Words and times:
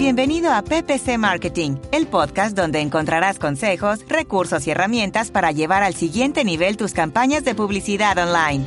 Bienvenido 0.00 0.50
a 0.50 0.62
PPC 0.62 1.18
Marketing, 1.18 1.72
el 1.92 2.06
podcast 2.06 2.56
donde 2.56 2.80
encontrarás 2.80 3.38
consejos, 3.38 4.00
recursos 4.08 4.66
y 4.66 4.70
herramientas 4.70 5.30
para 5.30 5.52
llevar 5.52 5.82
al 5.82 5.92
siguiente 5.92 6.42
nivel 6.42 6.78
tus 6.78 6.94
campañas 6.94 7.44
de 7.44 7.54
publicidad 7.54 8.16
online. 8.16 8.64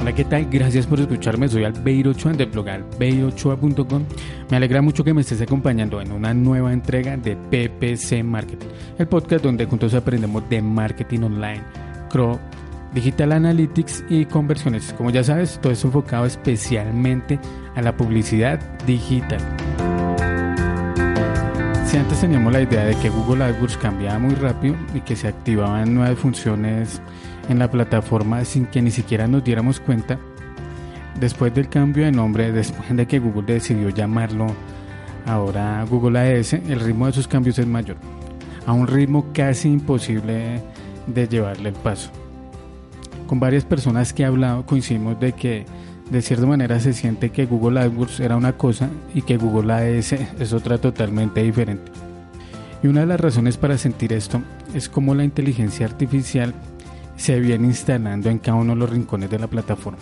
Hola, 0.00 0.14
¿qué 0.14 0.24
tal? 0.24 0.48
Gracias 0.48 0.86
por 0.86 1.00
escucharme. 1.00 1.48
Soy 1.48 1.64
Albeiro 1.64 2.12
Ochoa 2.12 2.34
de 2.34 2.44
blog. 2.44 2.66
Me 3.00 4.56
alegra 4.56 4.82
mucho 4.82 5.02
que 5.02 5.12
me 5.12 5.22
estés 5.22 5.40
acompañando 5.40 6.00
en 6.00 6.12
una 6.12 6.32
nueva 6.32 6.72
entrega 6.72 7.16
de 7.16 7.34
PPC 7.34 8.22
Marketing, 8.22 8.68
el 8.98 9.08
podcast 9.08 9.42
donde 9.42 9.66
juntos 9.66 9.94
aprendemos 9.94 10.48
de 10.48 10.62
marketing 10.62 11.22
online, 11.22 11.64
CRO, 12.08 12.38
Digital 12.94 13.32
Analytics 13.32 14.04
y 14.08 14.24
conversiones. 14.24 14.92
Como 14.92 15.10
ya 15.10 15.24
sabes, 15.24 15.58
todo 15.60 15.72
es 15.72 15.84
enfocado 15.84 16.26
especialmente 16.26 17.40
a 17.74 17.82
la 17.82 17.96
publicidad 17.96 18.60
digital. 18.86 19.40
Si 21.84 21.96
antes 21.96 22.20
teníamos 22.20 22.52
la 22.52 22.62
idea 22.62 22.84
de 22.84 22.94
que 22.96 23.10
Google 23.10 23.44
AdWords 23.44 23.76
cambiaba 23.76 24.18
muy 24.18 24.34
rápido 24.36 24.76
y 24.94 25.00
que 25.00 25.16
se 25.16 25.28
activaban 25.28 25.94
nuevas 25.94 26.18
funciones 26.18 27.02
en 27.48 27.58
la 27.58 27.70
plataforma 27.70 28.44
sin 28.44 28.66
que 28.66 28.80
ni 28.80 28.92
siquiera 28.92 29.26
nos 29.26 29.42
diéramos 29.42 29.80
cuenta, 29.80 30.18
después 31.18 31.52
del 31.52 31.68
cambio 31.68 32.04
de 32.04 32.12
nombre, 32.12 32.52
después 32.52 32.96
de 32.96 33.06
que 33.06 33.18
Google 33.18 33.54
decidió 33.54 33.90
llamarlo 33.90 34.46
ahora 35.26 35.84
Google 35.88 36.38
AS, 36.38 36.52
el 36.52 36.80
ritmo 36.80 37.06
de 37.06 37.12
sus 37.12 37.28
cambios 37.28 37.58
es 37.58 37.66
mayor, 37.66 37.96
a 38.66 38.72
un 38.72 38.86
ritmo 38.86 39.26
casi 39.32 39.68
imposible 39.68 40.62
de 41.06 41.28
llevarle 41.28 41.70
el 41.70 41.74
paso 41.74 42.10
con 43.26 43.40
varias 43.40 43.64
personas 43.64 44.12
que 44.12 44.22
he 44.22 44.26
hablado 44.26 44.66
coincidimos 44.66 45.18
de 45.20 45.32
que 45.32 45.66
de 46.10 46.22
cierta 46.22 46.46
manera 46.46 46.78
se 46.80 46.92
siente 46.92 47.30
que 47.30 47.46
Google 47.46 47.80
AdWords 47.80 48.20
era 48.20 48.36
una 48.36 48.56
cosa 48.56 48.90
y 49.14 49.22
que 49.22 49.36
Google 49.36 49.72
AS 49.72 50.12
es 50.12 50.52
otra 50.52 50.78
totalmente 50.78 51.42
diferente. 51.42 51.90
Y 52.82 52.88
una 52.88 53.00
de 53.00 53.06
las 53.06 53.20
razones 53.20 53.56
para 53.56 53.78
sentir 53.78 54.12
esto 54.12 54.42
es 54.74 54.88
cómo 54.88 55.14
la 55.14 55.24
inteligencia 55.24 55.86
artificial 55.86 56.52
se 57.16 57.40
viene 57.40 57.68
instalando 57.68 58.28
en 58.28 58.38
cada 58.38 58.58
uno 58.58 58.74
de 58.74 58.80
los 58.80 58.90
rincones 58.90 59.30
de 59.30 59.38
la 59.38 59.46
plataforma. 59.46 59.98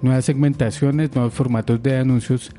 Nuevas 0.00 0.24
segmentaciones, 0.24 1.14
nuevos 1.14 1.32
formatos 1.32 1.80
de 1.80 1.98
anuncios 1.98 2.50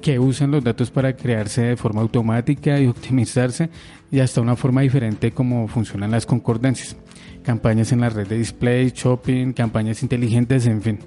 que 0.00 0.18
usan 0.18 0.50
los 0.50 0.62
datos 0.62 0.90
para 0.90 1.16
crearse 1.16 1.62
de 1.62 1.76
forma 1.76 2.00
automática 2.00 2.78
y 2.80 2.86
optimizarse 2.86 3.70
y 4.10 4.20
hasta 4.20 4.40
una 4.40 4.56
forma 4.56 4.82
diferente 4.82 5.32
como 5.32 5.66
funcionan 5.68 6.10
las 6.10 6.26
concordancias 6.26 6.96
campañas 7.42 7.92
en 7.92 8.00
la 8.00 8.08
red 8.08 8.26
de 8.26 8.38
display, 8.38 8.92
shopping, 8.94 9.52
campañas 9.52 10.02
inteligentes, 10.02 10.66
en 10.66 10.82
fin. 10.82 10.98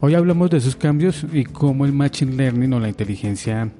Hoy 0.00 0.14
hablamos 0.14 0.50
de 0.50 0.58
esos 0.58 0.76
cambios 0.76 1.24
y 1.32 1.44
cómo 1.44 1.84
el 1.84 1.92
Machine 1.92 2.36
Learning 2.36 2.72
o 2.72 2.80
la 2.80 2.88
inteligencia 2.88 3.70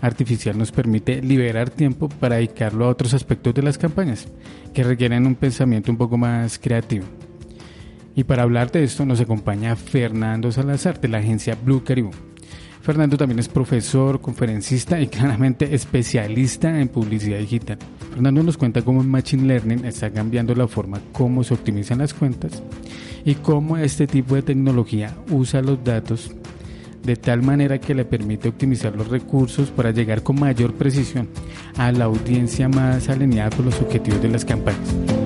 artificial 0.00 0.56
nos 0.56 0.72
permite 0.72 1.20
liberar 1.20 1.70
tiempo 1.70 2.08
para 2.08 2.36
dedicarlo 2.36 2.86
a 2.86 2.88
otros 2.88 3.14
aspectos 3.14 3.54
de 3.54 3.62
las 3.62 3.78
campañas 3.78 4.28
que 4.72 4.82
requieren 4.82 5.26
un 5.26 5.34
pensamiento 5.34 5.90
un 5.90 5.98
poco 5.98 6.16
más 6.16 6.58
creativo. 6.58 7.04
Y 8.14 8.24
para 8.24 8.42
hablar 8.42 8.70
de 8.70 8.82
esto 8.84 9.04
nos 9.04 9.20
acompaña 9.20 9.76
Fernando 9.76 10.50
Salazar 10.50 11.00
de 11.00 11.08
la 11.08 11.18
agencia 11.18 11.56
Blue 11.62 11.84
Caribou. 11.84 12.29
Fernando 12.90 13.16
también 13.16 13.38
es 13.38 13.48
profesor, 13.48 14.20
conferencista 14.20 15.00
y 15.00 15.06
claramente 15.06 15.76
especialista 15.76 16.80
en 16.80 16.88
publicidad 16.88 17.38
digital. 17.38 17.78
Fernando 18.10 18.42
nos 18.42 18.56
cuenta 18.56 18.82
cómo 18.82 19.00
el 19.00 19.06
Machine 19.06 19.46
Learning 19.46 19.84
está 19.84 20.10
cambiando 20.10 20.56
la 20.56 20.66
forma 20.66 21.00
como 21.12 21.44
se 21.44 21.54
optimizan 21.54 21.98
las 21.98 22.12
cuentas 22.12 22.64
y 23.24 23.36
cómo 23.36 23.76
este 23.76 24.08
tipo 24.08 24.34
de 24.34 24.42
tecnología 24.42 25.14
usa 25.30 25.62
los 25.62 25.84
datos 25.84 26.32
de 27.04 27.14
tal 27.14 27.42
manera 27.42 27.78
que 27.78 27.94
le 27.94 28.04
permite 28.04 28.48
optimizar 28.48 28.96
los 28.96 29.06
recursos 29.06 29.70
para 29.70 29.92
llegar 29.92 30.24
con 30.24 30.40
mayor 30.40 30.74
precisión 30.74 31.28
a 31.76 31.92
la 31.92 32.06
audiencia 32.06 32.68
más 32.68 33.08
alineada 33.08 33.50
con 33.50 33.66
los 33.66 33.80
objetivos 33.80 34.20
de 34.20 34.30
las 34.30 34.44
campañas. 34.44 35.19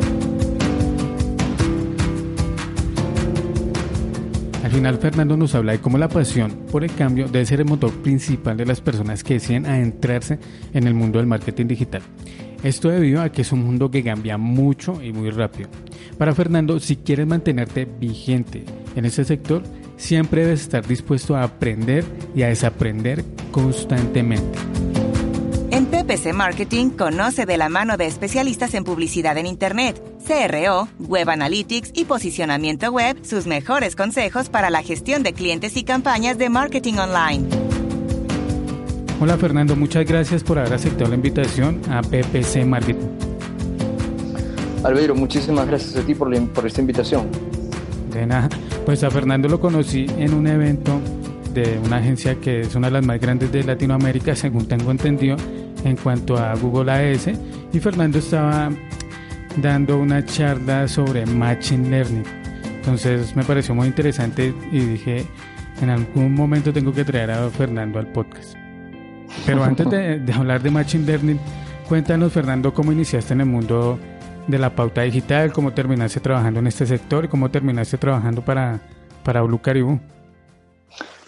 Final 4.75 4.99
Fernando 4.99 5.37
nos 5.37 5.55
habla 5.55 5.71
de 5.71 5.79
cómo 5.79 5.99
la 5.99 6.09
pasión 6.09 6.51
por 6.73 6.83
el 6.83 6.93
cambio 6.93 7.29
debe 7.29 7.47
ser 7.47 7.61
el 7.61 7.67
motor 7.67 7.93
principal 8.03 8.57
de 8.57 8.67
las 8.67 8.81
personas 8.81 9.23
que 9.23 9.35
deciden 9.35 9.67
adentrarse 9.67 10.41
en 10.73 10.89
el 10.89 10.95
mundo 10.95 11.19
del 11.19 11.29
marketing 11.29 11.67
digital. 11.67 12.03
Esto 12.65 12.89
debido 12.89 13.23
a 13.23 13.31
que 13.31 13.43
es 13.43 13.53
un 13.53 13.63
mundo 13.63 13.89
que 13.89 14.03
cambia 14.03 14.37
mucho 14.37 15.01
y 15.01 15.13
muy 15.13 15.31
rápido. 15.31 15.69
Para 16.19 16.34
Fernando, 16.34 16.81
si 16.81 16.97
quieres 16.97 17.27
mantenerte 17.27 17.84
vigente 17.84 18.65
en 18.97 19.05
ese 19.05 19.25
sector, 19.25 19.63
siempre 19.97 20.43
debes 20.43 20.63
estar 20.63 20.84
dispuesto 20.84 21.37
a 21.37 21.45
aprender 21.45 22.05
y 22.34 22.43
a 22.43 22.49
desaprender 22.49 23.25
constantemente. 23.53 24.59
PPC 26.15 26.33
Marketing 26.33 26.91
conoce 26.91 27.45
de 27.45 27.57
la 27.57 27.69
mano 27.69 27.97
de 27.97 28.07
especialistas 28.07 28.75
en 28.75 28.85
publicidad 28.85 29.37
en 29.37 29.47
Internet, 29.47 30.01
CRO, 30.25 30.87
Web 31.01 31.31
Analytics 31.31 31.91
y 31.93 32.05
posicionamiento 32.05 32.93
web 32.93 33.17
sus 33.25 33.47
mejores 33.47 33.97
consejos 33.97 34.49
para 34.49 34.71
la 34.71 34.83
gestión 34.83 35.25
de 35.25 35.33
clientes 35.33 35.77
y 35.77 35.83
campañas 35.83 36.39
de 36.39 36.51
marketing 36.51 36.95
online. 36.95 37.49
Hola 39.21 39.37
Fernando, 39.39 39.75
muchas 39.75 40.07
gracias 40.07 40.45
por 40.45 40.59
haber 40.59 40.75
aceptado 40.75 41.11
la 41.11 41.17
invitación 41.17 41.81
a 41.91 42.01
PPC 42.01 42.65
Marketing. 42.65 43.09
Albeiro, 44.85 45.17
muchísimas 45.17 45.67
gracias 45.67 45.97
a 45.97 46.07
ti 46.07 46.15
por, 46.15 46.33
por 46.51 46.65
esta 46.65 46.81
invitación. 46.81 47.29
De 48.13 48.25
nada, 48.25 48.49
pues 48.87 49.03
a 49.03 49.11
Fernando 49.11 49.49
lo 49.49 49.59
conocí 49.59 50.07
en 50.19 50.33
un 50.33 50.47
evento 50.47 51.01
de 51.53 51.81
una 51.85 51.97
agencia 51.97 52.37
que 52.37 52.61
es 52.61 52.75
una 52.77 52.87
de 52.89 52.93
las 52.93 53.05
más 53.05 53.21
grandes 53.21 53.51
de 53.51 53.65
Latinoamérica, 53.65 54.37
según 54.37 54.67
tengo 54.69 54.93
entendido, 54.93 55.37
en 55.84 55.97
cuanto 55.97 56.37
a 56.37 56.55
Google 56.55 56.91
AS 56.91 57.28
y 57.72 57.81
Fernando 57.81 58.19
estaba 58.19 58.71
dando 59.56 59.99
una 59.99 60.25
charla 60.25 60.89
sobre 60.89 61.27
Machine 61.27 61.91
Learning. 61.91 62.25
Entonces 62.77 63.37
me 63.37 63.45
pareció 63.45 63.75
muy 63.75 63.87
interesante 63.87 64.55
y 64.72 64.81
dije, 64.81 65.27
en 65.81 65.91
algún 65.91 66.34
momento 66.34 66.72
tengo 66.72 66.93
que 66.93 67.05
traer 67.05 67.31
a 67.31 67.49
Fernando 67.50 67.99
al 67.99 68.09
podcast. 68.09 68.55
Pero 69.47 69.65
antes 69.65 69.89
de, 69.91 70.33
hablar 70.33 70.62
de 70.62 70.71
Machine 70.71 71.06
Learning, 71.06 71.41
cuéntanos 71.89 72.33
Fernando 72.33 72.72
cómo 72.72 72.93
iniciaste 72.93 73.34
en 73.34 73.41
el 73.41 73.47
mundo 73.47 73.99
de 74.47 74.59
la 74.59 74.75
pauta 74.75 75.03
digital, 75.03 75.53
cómo 75.53 75.72
terminaste 75.72 76.21
trabajando 76.21 76.61
en 76.61 76.66
este 76.66 76.87
sector 76.87 77.25
y 77.25 77.28
cómo 77.28 77.51
terminaste 77.51 77.99
trabajando 77.99 78.43
para, 78.43 78.81
para 79.22 79.43
Blue 79.43 79.61
Caribou. 79.61 80.01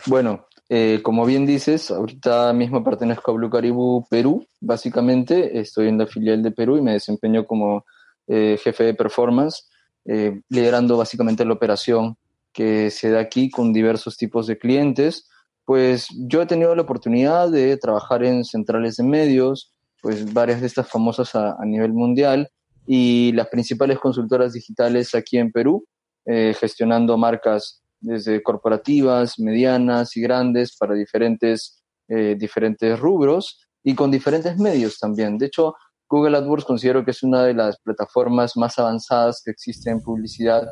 Bueno, 0.07 0.46
eh, 0.69 1.01
como 1.03 1.25
bien 1.25 1.47
dices, 1.47 1.91
ahorita 1.91 2.53
mismo 2.53 2.83
pertenezco 2.83 3.31
a 3.31 3.35
Blue 3.35 3.51
Caribou 3.51 4.07
Perú, 4.09 4.45
básicamente. 4.61 5.61
Estoy 5.61 5.89
en 5.89 5.99
la 5.99 6.07
filial 6.07 6.43
de 6.43 6.51
Perú 6.51 6.77
y 6.77 6.83
me 6.83 6.93
desempeño 6.93 7.47
como 7.47 7.85
eh, 8.27 8.59
jefe 8.63 8.85
de 8.85 8.95
performance, 8.95 9.69
eh, 10.05 10.41
liderando 10.49 10.97
básicamente 10.97 11.45
la 11.45 11.53
operación 11.53 12.17
que 12.53 12.91
se 12.91 13.11
da 13.11 13.21
aquí 13.21 13.49
con 13.49 13.73
diversos 13.73 14.17
tipos 14.17 14.49
de 14.49 14.59
clientes. 14.59 15.29
Pues 15.65 16.09
yo 16.29 16.43
he 16.43 16.47
tenido 16.47 16.75
la 16.75 16.83
oportunidad 16.83 17.51
de 17.51 17.77
trabajar 17.77 18.25
en 18.25 18.45
centrales 18.45 18.97
de 18.97 19.05
medios, 19.05 19.73
pues 20.03 20.33
varias 20.33 20.61
de 20.61 20.67
estas 20.67 20.89
famosas 20.89 21.35
a, 21.35 21.57
nivel 21.65 21.93
mundial 21.93 22.49
y 22.87 23.33
las 23.33 23.49
principales 23.49 23.99
consultoras 23.99 24.53
digitales 24.53 25.15
aquí 25.15 25.39
en 25.39 25.51
Perú, 25.51 25.85
gestionando 26.25 27.17
marcas 27.17 27.83
desde 28.01 28.43
corporativas, 28.43 29.39
medianas 29.39 30.17
y 30.17 30.21
grandes 30.21 30.77
para 30.77 30.95
diferentes, 30.95 31.83
eh, 32.09 32.37
diferentes 32.39 32.99
rubros 32.99 33.67
y 33.83 33.95
con 33.95 34.11
diferentes 34.11 34.59
medios 34.59 34.99
también. 34.99 35.39
De 35.39 35.47
hecho, 35.47 35.75
Google 36.09 36.37
AdWords 36.37 36.65
considero 36.65 37.05
que 37.05 37.11
es 37.11 37.23
una 37.23 37.45
de 37.45 37.55
las 37.55 37.79
plataformas 37.81 38.57
más 38.57 38.79
avanzadas 38.79 39.43
que 39.45 39.51
existe 39.51 39.91
en 39.91 40.01
publicidad, 40.01 40.69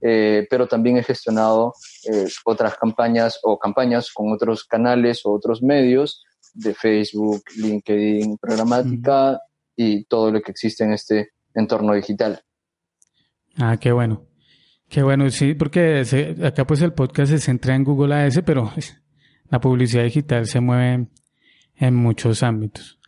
eh, 0.00 0.46
pero 0.48 0.66
también 0.66 0.96
he 0.96 1.02
gestionado 1.02 1.74
eh, 2.10 2.26
otras 2.44 2.76
campañas 2.76 3.38
o 3.42 3.58
campañas 3.58 4.10
con 4.12 4.32
otros 4.32 4.64
canales 4.64 5.24
o 5.24 5.32
otros 5.32 5.62
medios 5.62 6.24
de 6.54 6.74
Facebook, 6.74 7.42
LinkedIn, 7.56 8.38
programática 8.38 9.40
y 9.76 10.04
todo 10.04 10.30
lo 10.30 10.40
que 10.40 10.52
existe 10.52 10.84
en 10.84 10.92
este 10.92 11.30
entorno 11.54 11.94
digital. 11.94 12.40
Ah, 13.56 13.76
qué 13.78 13.92
bueno. 13.92 14.26
Qué 14.88 15.02
bueno, 15.02 15.28
sí, 15.30 15.54
porque 15.54 16.02
acá 16.42 16.66
pues 16.66 16.80
el 16.80 16.94
podcast 16.94 17.32
se 17.32 17.38
centra 17.38 17.74
en 17.74 17.84
Google 17.84 18.14
AS, 18.14 18.40
pero 18.44 18.72
la 19.50 19.60
publicidad 19.60 20.04
digital 20.04 20.46
se 20.46 20.60
mueve 20.60 21.08
en 21.76 21.94
muchos 21.94 22.42
ámbitos. 22.42 22.98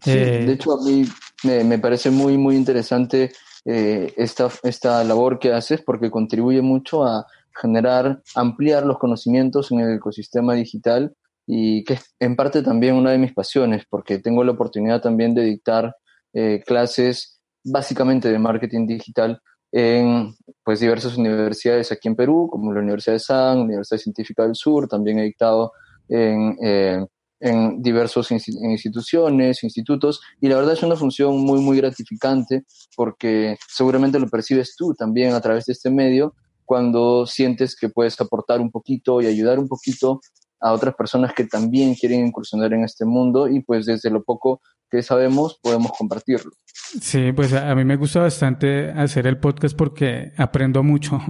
Sí, 0.00 0.10
eh, 0.10 0.44
de 0.46 0.52
hecho 0.52 0.72
a 0.72 0.84
mí 0.84 1.04
me, 1.44 1.78
parece 1.78 2.10
muy, 2.10 2.36
muy 2.36 2.56
interesante 2.56 3.32
eh, 3.64 4.12
esta, 4.16 4.50
esta 4.62 5.02
labor 5.04 5.38
que 5.38 5.52
haces 5.52 5.80
porque 5.80 6.10
contribuye 6.10 6.60
mucho 6.60 7.04
a 7.04 7.26
generar, 7.54 8.22
ampliar 8.34 8.84
los 8.84 8.98
conocimientos 8.98 9.70
en 9.70 9.80
el 9.80 9.96
ecosistema 9.96 10.54
digital 10.54 11.14
y 11.46 11.84
que 11.84 11.94
es 11.94 12.14
en 12.20 12.36
parte 12.36 12.62
también 12.62 12.94
una 12.94 13.10
de 13.10 13.18
mis 13.18 13.32
pasiones 13.32 13.84
porque 13.88 14.18
tengo 14.18 14.44
la 14.44 14.52
oportunidad 14.52 15.00
también 15.00 15.34
de 15.34 15.42
dictar 15.42 15.94
eh, 16.32 16.62
clases 16.66 17.40
básicamente 17.64 18.30
de 18.30 18.38
marketing 18.38 18.86
digital 18.86 19.40
en 19.72 20.34
pues, 20.62 20.80
diversas 20.80 21.16
universidades 21.16 21.90
aquí 21.90 22.08
en 22.08 22.16
Perú, 22.16 22.48
como 22.50 22.72
la 22.72 22.80
Universidad 22.80 23.14
de 23.14 23.20
San, 23.20 23.60
Universidad 23.60 23.98
Científica 23.98 24.44
del 24.44 24.54
Sur, 24.54 24.86
también 24.86 25.18
he 25.18 25.24
dictado 25.24 25.72
en, 26.08 26.56
eh, 26.62 27.04
en 27.40 27.82
diversas 27.82 28.30
instituciones, 28.30 29.64
institutos, 29.64 30.20
y 30.40 30.48
la 30.48 30.56
verdad 30.56 30.74
es 30.74 30.82
una 30.82 30.94
función 30.94 31.38
muy, 31.38 31.60
muy 31.60 31.76
gratificante 31.78 32.64
porque 32.96 33.56
seguramente 33.66 34.20
lo 34.20 34.28
percibes 34.28 34.76
tú 34.76 34.94
también 34.94 35.34
a 35.34 35.40
través 35.40 35.64
de 35.64 35.72
este 35.72 35.90
medio 35.90 36.34
cuando 36.64 37.26
sientes 37.26 37.74
que 37.74 37.88
puedes 37.88 38.20
aportar 38.20 38.60
un 38.60 38.70
poquito 38.70 39.20
y 39.20 39.26
ayudar 39.26 39.58
un 39.58 39.66
poquito 39.66 40.20
a 40.62 40.72
otras 40.72 40.94
personas 40.94 41.34
que 41.34 41.44
también 41.44 41.94
quieren 41.94 42.26
incursionar 42.26 42.72
en 42.72 42.84
este 42.84 43.04
mundo 43.04 43.48
y 43.48 43.60
pues 43.60 43.84
desde 43.84 44.10
lo 44.10 44.22
poco 44.22 44.62
que 44.90 45.02
sabemos 45.02 45.58
podemos 45.62 45.92
compartirlo. 45.98 46.52
Sí, 46.66 47.32
pues 47.32 47.52
a 47.52 47.74
mí 47.74 47.84
me 47.84 47.96
gusta 47.96 48.20
bastante 48.20 48.90
hacer 48.90 49.26
el 49.26 49.38
podcast 49.38 49.76
porque 49.76 50.32
aprendo 50.36 50.82
mucho 50.82 51.20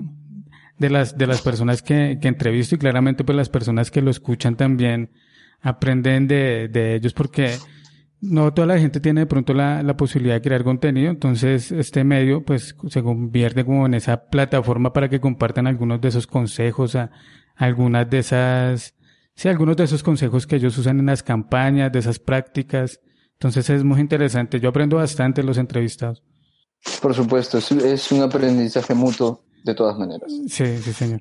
de 0.79 0.91
las, 0.91 1.17
de 1.17 1.27
las 1.27 1.41
personas 1.41 1.81
que, 1.83 2.19
que 2.21 2.29
entrevisto 2.29 2.75
y 2.75 2.79
claramente 2.79 3.25
pues 3.25 3.37
las 3.37 3.49
personas 3.49 3.91
que 3.91 4.03
lo 4.03 4.11
escuchan 4.11 4.57
también 4.57 5.13
aprenden 5.61 6.27
de, 6.29 6.69
de 6.69 6.97
ellos 6.97 7.15
porque 7.15 7.57
no 8.21 8.53
toda 8.53 8.67
la 8.67 8.79
gente 8.79 9.01
tiene 9.01 9.23
de 9.23 9.27
pronto 9.27 9.55
la, 9.55 9.83
la, 9.83 9.97
posibilidad 9.97 10.35
de 10.35 10.43
crear 10.43 10.63
contenido, 10.63 11.11
entonces 11.11 11.73
este 11.73 12.05
medio 12.05 12.45
pues 12.45 12.77
se 12.89 13.03
convierte 13.03 13.65
como 13.65 13.87
en 13.87 13.95
esa 13.95 14.27
plataforma 14.27 14.93
para 14.93 15.09
que 15.09 15.21
compartan 15.21 15.67
algunos 15.67 16.01
de 16.01 16.09
esos 16.09 16.27
consejos, 16.27 16.95
a, 16.95 17.11
algunas 17.57 18.09
de 18.09 18.19
esas, 18.19 18.95
sí, 19.35 19.49
algunos 19.49 19.77
de 19.77 19.85
esos 19.85 20.03
consejos 20.03 20.47
que 20.47 20.57
ellos 20.57 20.77
usan 20.79 20.99
en 21.01 21.07
las 21.07 21.23
campañas, 21.23 21.93
de 21.93 21.99
esas 21.99 22.19
prácticas. 22.19 23.01
Entonces 23.35 23.69
es 23.71 23.85
muy 23.85 24.01
interesante, 24.01 24.61
yo 24.61 24.69
aprendo 24.69 24.97
bastante 24.97 25.43
los 25.43 25.59
entrevistados. 25.59 26.23
Por 27.01 27.15
supuesto, 27.15 27.59
es, 27.59 27.71
es 27.73 28.13
un 28.13 28.23
aprendizaje 28.23 28.95
mutuo 28.95 29.45
de 29.65 29.75
todas 29.75 29.99
maneras. 29.99 30.31
Sí, 30.49 30.79
sí, 30.79 30.93
señor. 30.93 31.21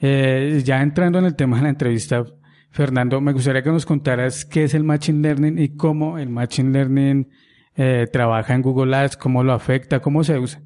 Eh, 0.00 0.62
ya 0.64 0.82
entrando 0.82 1.18
en 1.18 1.24
el 1.24 1.34
tema 1.34 1.56
de 1.56 1.64
la 1.64 1.68
entrevista, 1.70 2.24
Fernando, 2.70 3.20
me 3.20 3.32
gustaría 3.32 3.62
que 3.62 3.70
nos 3.70 3.86
contaras 3.86 4.44
qué 4.44 4.64
es 4.64 4.74
el 4.74 4.84
Machine 4.84 5.20
Learning 5.22 5.58
y 5.58 5.76
cómo 5.76 6.18
el 6.18 6.28
Machine 6.28 6.70
Learning 6.70 7.28
eh, 7.74 8.06
trabaja 8.12 8.54
en 8.54 8.62
Google 8.62 8.94
Ads, 8.94 9.16
cómo 9.16 9.42
lo 9.42 9.52
afecta, 9.52 10.00
cómo 10.00 10.22
se 10.24 10.38
usa. 10.38 10.62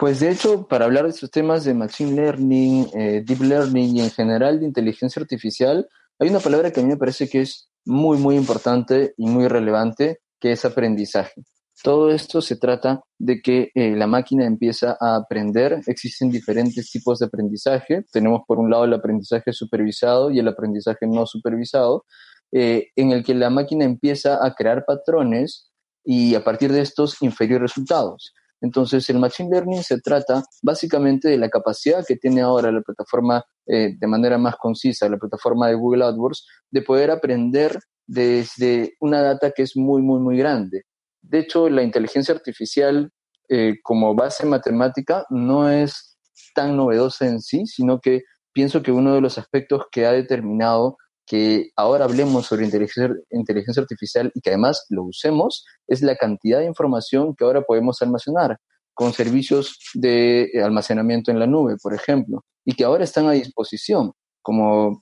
Pues 0.00 0.18
de 0.18 0.30
hecho, 0.30 0.66
para 0.66 0.86
hablar 0.86 1.04
de 1.04 1.10
estos 1.10 1.30
temas 1.30 1.62
de 1.64 1.74
Machine 1.74 2.12
Learning, 2.12 2.86
eh, 2.94 3.22
Deep 3.22 3.42
Learning 3.42 3.98
y 3.98 4.00
en 4.00 4.10
general 4.10 4.58
de 4.58 4.64
inteligencia 4.64 5.20
artificial, 5.20 5.86
hay 6.18 6.30
una 6.30 6.40
palabra 6.40 6.70
que 6.70 6.80
a 6.80 6.82
mí 6.82 6.88
me 6.88 6.96
parece 6.96 7.28
que 7.28 7.42
es 7.42 7.68
muy, 7.84 8.16
muy 8.16 8.36
importante 8.36 9.12
y 9.18 9.26
muy 9.26 9.46
relevante, 9.46 10.20
que 10.40 10.52
es 10.52 10.64
aprendizaje. 10.64 11.42
Todo 11.82 12.10
esto 12.10 12.40
se 12.40 12.56
trata 12.56 13.02
de 13.18 13.42
que 13.42 13.72
eh, 13.74 13.94
la 13.94 14.06
máquina 14.06 14.46
empieza 14.46 14.96
a 14.98 15.16
aprender. 15.16 15.82
Existen 15.86 16.30
diferentes 16.30 16.90
tipos 16.90 17.18
de 17.18 17.26
aprendizaje. 17.26 18.02
Tenemos 18.10 18.40
por 18.46 18.58
un 18.58 18.70
lado 18.70 18.84
el 18.84 18.94
aprendizaje 18.94 19.52
supervisado 19.52 20.30
y 20.30 20.38
el 20.38 20.48
aprendizaje 20.48 21.06
no 21.06 21.26
supervisado, 21.26 22.06
eh, 22.52 22.86
en 22.96 23.10
el 23.12 23.22
que 23.22 23.34
la 23.34 23.50
máquina 23.50 23.84
empieza 23.84 24.42
a 24.42 24.54
crear 24.54 24.82
patrones 24.86 25.70
y 26.02 26.34
a 26.36 26.42
partir 26.42 26.72
de 26.72 26.80
estos 26.80 27.20
inferir 27.20 27.60
resultados. 27.60 28.32
Entonces, 28.60 29.08
el 29.10 29.18
Machine 29.18 29.50
Learning 29.50 29.82
se 29.82 30.00
trata 30.00 30.42
básicamente 30.62 31.28
de 31.28 31.38
la 31.38 31.48
capacidad 31.48 32.04
que 32.06 32.16
tiene 32.16 32.42
ahora 32.42 32.70
la 32.70 32.82
plataforma, 32.82 33.44
eh, 33.66 33.94
de 33.98 34.06
manera 34.06 34.38
más 34.38 34.56
concisa, 34.56 35.08
la 35.08 35.16
plataforma 35.16 35.68
de 35.68 35.74
Google 35.74 36.04
AdWords, 36.04 36.46
de 36.70 36.82
poder 36.82 37.10
aprender 37.10 37.78
desde 38.06 38.94
una 39.00 39.22
data 39.22 39.52
que 39.52 39.62
es 39.62 39.76
muy, 39.76 40.02
muy, 40.02 40.20
muy 40.20 40.36
grande. 40.36 40.82
De 41.22 41.38
hecho, 41.38 41.68
la 41.68 41.82
inteligencia 41.82 42.34
artificial 42.34 43.10
eh, 43.48 43.76
como 43.82 44.14
base 44.14 44.46
matemática 44.46 45.24
no 45.30 45.68
es 45.68 46.18
tan 46.54 46.76
novedosa 46.76 47.26
en 47.26 47.40
sí, 47.40 47.66
sino 47.66 48.00
que 48.00 48.22
pienso 48.52 48.82
que 48.82 48.92
uno 48.92 49.14
de 49.14 49.20
los 49.20 49.38
aspectos 49.38 49.84
que 49.90 50.06
ha 50.06 50.12
determinado 50.12 50.96
que 51.30 51.70
ahora 51.76 52.06
hablemos 52.06 52.46
sobre 52.46 52.64
inteligencia, 52.64 53.14
inteligencia 53.30 53.80
artificial 53.80 54.32
y 54.34 54.40
que 54.40 54.50
además 54.50 54.84
lo 54.88 55.04
usemos 55.04 55.64
es 55.86 56.02
la 56.02 56.16
cantidad 56.16 56.58
de 56.58 56.64
información 56.64 57.36
que 57.36 57.44
ahora 57.44 57.62
podemos 57.62 58.02
almacenar 58.02 58.58
con 58.94 59.12
servicios 59.12 59.78
de 59.94 60.50
almacenamiento 60.60 61.30
en 61.30 61.38
la 61.38 61.46
nube, 61.46 61.76
por 61.80 61.94
ejemplo, 61.94 62.44
y 62.64 62.74
que 62.74 62.82
ahora 62.82 63.04
están 63.04 63.28
a 63.28 63.32
disposición, 63.32 64.10
como 64.42 65.00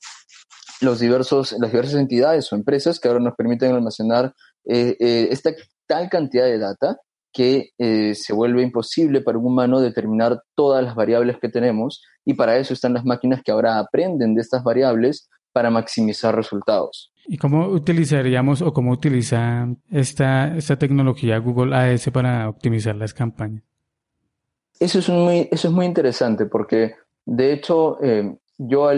los 0.82 1.00
diversos, 1.00 1.52
las 1.58 1.72
diversas 1.72 1.98
entidades 1.98 2.52
o 2.52 2.56
empresas 2.56 3.00
que 3.00 3.08
ahora 3.08 3.20
nos 3.20 3.34
permiten 3.34 3.72
almacenar 3.72 4.34
eh, 4.66 4.98
eh, 5.00 5.28
esta 5.30 5.54
tal 5.86 6.10
cantidad 6.10 6.44
de 6.44 6.58
data 6.58 6.98
que 7.32 7.70
eh, 7.78 8.14
se 8.14 8.34
vuelve 8.34 8.60
imposible 8.62 9.22
para 9.22 9.38
un 9.38 9.46
humano 9.46 9.80
determinar 9.80 10.42
todas 10.54 10.84
las 10.84 10.94
variables 10.94 11.38
que 11.40 11.48
tenemos 11.48 12.02
y 12.26 12.34
para 12.34 12.58
eso 12.58 12.74
están 12.74 12.92
las 12.92 13.06
máquinas 13.06 13.40
que 13.42 13.50
ahora 13.50 13.78
aprenden 13.78 14.34
de 14.34 14.42
estas 14.42 14.62
variables 14.62 15.30
para 15.58 15.70
maximizar 15.70 16.36
resultados. 16.36 17.12
¿Y 17.26 17.36
cómo 17.36 17.66
utilizaríamos 17.66 18.62
o 18.62 18.72
cómo 18.72 18.92
utiliza 18.92 19.66
esta, 19.90 20.56
esta 20.56 20.76
tecnología 20.76 21.36
Google 21.38 21.74
AS 21.74 22.08
para 22.12 22.48
optimizar 22.48 22.94
las 22.94 23.12
campañas? 23.12 23.64
Eso 24.78 25.00
es 25.00 25.08
muy, 25.08 25.48
eso 25.50 25.66
es 25.66 25.74
muy 25.74 25.84
interesante 25.84 26.46
porque 26.46 26.94
de 27.26 27.52
hecho 27.52 27.98
eh, 28.00 28.36
yo 28.56 28.88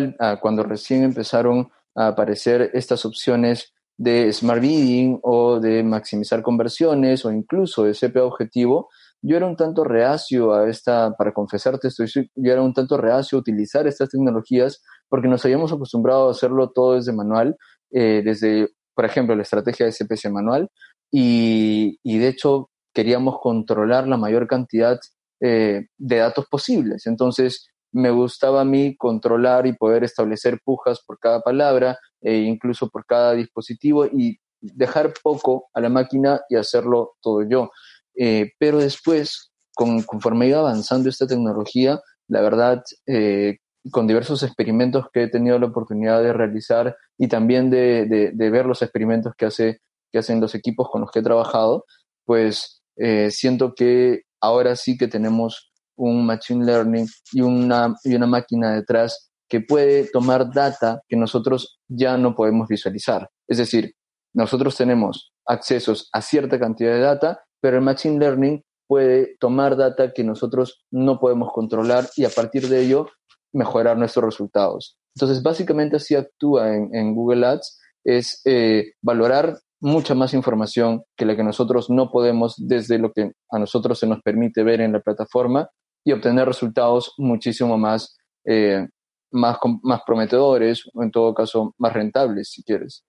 cuando 0.42 0.62
recién 0.64 1.02
empezaron 1.02 1.70
a 1.94 2.08
aparecer 2.08 2.70
estas 2.74 3.06
opciones 3.06 3.72
de 3.96 4.30
Smart 4.30 4.60
Bidding 4.60 5.18
o 5.22 5.60
de 5.60 5.82
maximizar 5.82 6.42
conversiones 6.42 7.24
o 7.24 7.32
incluso 7.32 7.84
de 7.84 7.94
CPA 7.94 8.24
objetivo, 8.24 8.90
yo 9.22 9.36
era 9.36 9.46
un 9.46 9.56
tanto 9.56 9.84
reacio 9.84 10.52
a 10.54 10.68
esta, 10.68 11.14
para 11.16 11.32
confesarte, 11.32 11.88
estoy, 11.88 12.08
yo 12.34 12.52
era 12.52 12.62
un 12.62 12.72
tanto 12.72 12.96
reacio 12.96 13.38
a 13.38 13.40
utilizar 13.40 13.86
estas 13.86 14.08
tecnologías 14.08 14.82
porque 15.08 15.28
nos 15.28 15.44
habíamos 15.44 15.72
acostumbrado 15.72 16.28
a 16.28 16.30
hacerlo 16.30 16.70
todo 16.70 16.94
desde 16.94 17.12
manual, 17.12 17.56
eh, 17.90 18.22
desde, 18.24 18.68
por 18.94 19.04
ejemplo, 19.04 19.34
la 19.34 19.42
estrategia 19.42 19.86
de 19.86 19.92
CPC 19.92 20.30
manual, 20.30 20.68
y, 21.10 21.98
y, 22.02 22.18
de 22.18 22.28
hecho 22.28 22.70
queríamos 22.94 23.38
controlar 23.40 24.06
la 24.06 24.16
mayor 24.16 24.46
cantidad 24.46 24.98
eh, 25.40 25.86
de 25.98 26.16
datos 26.16 26.46
posibles. 26.48 27.06
Entonces, 27.06 27.68
me 27.92 28.10
gustaba 28.10 28.60
a 28.60 28.64
mí 28.64 28.96
controlar 28.96 29.66
y 29.66 29.72
poder 29.72 30.04
establecer 30.04 30.60
pujas 30.64 31.02
por 31.04 31.18
cada 31.18 31.40
palabra, 31.40 31.98
e 32.20 32.38
incluso 32.38 32.88
por 32.88 33.04
cada 33.06 33.32
dispositivo 33.32 34.06
y 34.06 34.38
dejar 34.60 35.12
poco 35.22 35.68
a 35.72 35.80
la 35.80 35.88
máquina 35.88 36.40
y 36.48 36.56
hacerlo 36.56 37.14
todo 37.20 37.42
yo. 37.48 37.70
Eh, 38.16 38.52
pero 38.58 38.78
después, 38.78 39.52
con, 39.74 40.02
conforme 40.02 40.48
iba 40.48 40.58
avanzando 40.58 41.08
esta 41.08 41.26
tecnología, 41.26 42.00
la 42.28 42.40
verdad, 42.40 42.82
eh, 43.06 43.58
con 43.90 44.06
diversos 44.06 44.42
experimentos 44.42 45.06
que 45.12 45.24
he 45.24 45.28
tenido 45.28 45.58
la 45.58 45.66
oportunidad 45.66 46.22
de 46.22 46.32
realizar 46.32 46.96
y 47.18 47.28
también 47.28 47.70
de, 47.70 48.32
ver 48.36 48.66
los 48.66 48.82
experimentos 48.82 49.32
que, 49.36 49.46
hace, 49.46 49.80
que 50.12 50.18
hacen 50.18 50.40
los 50.40 50.54
equipos 50.54 50.88
con 50.90 51.00
los 51.00 51.10
que 51.10 51.20
he 51.20 51.22
trabajado, 51.22 51.84
pues 52.24 52.82
eh, 52.96 53.30
siento 53.30 53.74
que 53.74 54.22
ahora 54.40 54.76
sí 54.76 54.98
que 54.98 55.08
tenemos 55.08 55.72
un 55.96 56.24
machine 56.24 56.64
learning 56.64 57.06
y 57.32 57.40
una, 57.40 57.94
y 58.04 58.14
una 58.14 58.26
máquina 58.26 58.74
detrás 58.74 59.30
que 59.48 59.60
puede 59.60 60.08
tomar 60.10 60.52
data 60.52 61.00
que 61.08 61.16
nosotros 61.16 61.80
ya 61.88 62.16
no 62.16 62.34
podemos 62.34 62.68
visualizar. 62.68 63.28
Es 63.48 63.58
decir, 63.58 63.94
nosotros 64.32 64.76
tenemos 64.76 65.32
accesos 65.46 66.08
a 66.12 66.22
cierta 66.22 66.58
cantidad 66.58 66.92
de 66.92 67.00
data, 67.00 67.40
pero 67.60 67.76
el 67.76 67.82
Machine 67.82 68.18
Learning 68.18 68.62
puede 68.86 69.36
tomar 69.38 69.76
data 69.76 70.12
que 70.12 70.24
nosotros 70.24 70.84
no 70.90 71.20
podemos 71.20 71.52
controlar 71.52 72.08
y 72.16 72.24
a 72.24 72.30
partir 72.30 72.68
de 72.68 72.82
ello 72.82 73.06
mejorar 73.52 73.96
nuestros 73.96 74.24
resultados. 74.24 74.98
Entonces, 75.14 75.42
básicamente 75.42 75.96
así 75.96 76.14
actúa 76.14 76.74
en, 76.74 77.14
Google 77.14 77.46
Ads, 77.46 77.78
es 78.04 78.40
eh, 78.44 78.92
valorar 79.02 79.58
mucha 79.80 80.14
más 80.14 80.34
información 80.34 81.04
que 81.16 81.24
la 81.24 81.36
que 81.36 81.44
nosotros 81.44 81.90
no 81.90 82.10
podemos 82.10 82.54
desde 82.58 82.98
lo 82.98 83.12
que 83.12 83.32
a 83.50 83.58
nosotros 83.58 83.98
se 83.98 84.06
nos 84.06 84.20
permite 84.22 84.62
ver 84.62 84.80
en 84.80 84.92
la 84.92 85.00
plataforma 85.00 85.68
y 86.04 86.12
obtener 86.12 86.46
resultados 86.46 87.14
muchísimo 87.18 87.78
más 87.78 88.16
eh, 88.44 88.86
más, 89.32 89.58
más 89.82 90.00
prometedores 90.06 90.84
o 90.94 91.02
en 91.02 91.10
todo 91.10 91.34
caso 91.34 91.74
más 91.78 91.92
rentables, 91.92 92.50
si 92.50 92.62
quieres. 92.62 93.04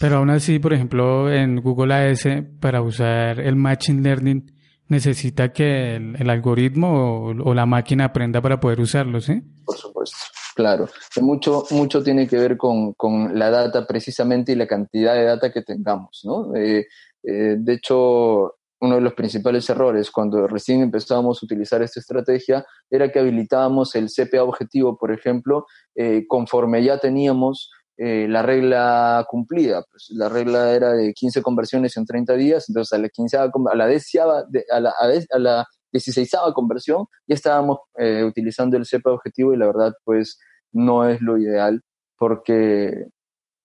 Pero 0.00 0.18
aún 0.18 0.30
así, 0.30 0.58
por 0.58 0.72
ejemplo, 0.72 1.32
en 1.32 1.60
Google 1.60 1.94
AS, 1.94 2.26
para 2.60 2.82
usar 2.82 3.40
el 3.40 3.56
Machine 3.56 4.02
Learning, 4.02 4.52
necesita 4.88 5.52
que 5.52 5.96
el, 5.96 6.30
algoritmo 6.30 7.26
o, 7.44 7.54
la 7.54 7.66
máquina 7.66 8.06
aprenda 8.06 8.40
para 8.40 8.60
poder 8.60 8.80
usarlo, 8.80 9.20
¿sí? 9.20 9.42
Por 9.64 9.76
supuesto, 9.76 10.16
claro. 10.54 10.88
Mucho, 11.20 11.64
mucho 11.70 12.02
tiene 12.02 12.26
que 12.26 12.36
ver 12.36 12.56
con, 12.56 12.94
con 12.94 13.38
la 13.38 13.50
data 13.50 13.86
precisamente 13.86 14.52
y 14.52 14.54
la 14.54 14.66
cantidad 14.66 15.14
de 15.14 15.24
data 15.24 15.52
que 15.52 15.62
tengamos, 15.62 16.22
¿no? 16.24 16.54
Eh, 16.54 16.86
eh, 17.24 17.56
de 17.58 17.72
hecho, 17.74 18.54
uno 18.80 18.94
de 18.94 19.00
los 19.00 19.14
principales 19.14 19.68
errores 19.68 20.10
cuando 20.10 20.46
recién 20.46 20.80
empezábamos 20.80 21.42
a 21.42 21.46
utilizar 21.46 21.82
esta 21.82 22.00
estrategia 22.00 22.64
era 22.88 23.10
que 23.10 23.18
habilitábamos 23.18 23.94
el 23.96 24.08
CPA 24.08 24.44
objetivo, 24.44 24.96
por 24.96 25.12
ejemplo, 25.12 25.66
eh, 25.96 26.24
conforme 26.28 26.84
ya 26.84 26.98
teníamos 26.98 27.72
eh, 27.98 28.26
la 28.28 28.42
regla 28.42 29.26
cumplida. 29.28 29.82
Pues 29.90 30.06
la 30.10 30.28
regla 30.28 30.72
era 30.72 30.92
de 30.92 31.12
15 31.12 31.42
conversiones 31.42 31.96
en 31.96 32.06
30 32.06 32.34
días, 32.34 32.68
entonces 32.68 32.92
a 32.92 32.98
la, 32.98 33.08
15, 33.08 33.36
a 33.36 33.50
la, 33.74 33.86
deseaba, 33.86 34.44
a 34.70 34.80
la, 34.80 34.92
a 35.30 35.38
la 35.38 35.66
16 35.92 36.30
conversión 36.54 37.06
ya 37.26 37.34
estábamos 37.34 37.78
eh, 37.96 38.22
utilizando 38.24 38.76
el 38.76 38.84
CPA 38.84 39.12
objetivo 39.12 39.52
y 39.52 39.56
la 39.56 39.66
verdad 39.66 39.94
pues 40.04 40.38
no 40.72 41.08
es 41.08 41.20
lo 41.20 41.38
ideal 41.38 41.82
porque 42.16 43.06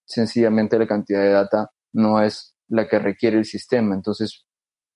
sencillamente 0.05 0.79
la 0.79 0.87
cantidad 0.87 1.21
de 1.21 1.31
data 1.31 1.69
no 1.93 2.21
es 2.21 2.55
la 2.67 2.87
que 2.87 2.99
requiere 2.99 3.37
el 3.37 3.45
sistema. 3.45 3.93
Entonces, 3.93 4.45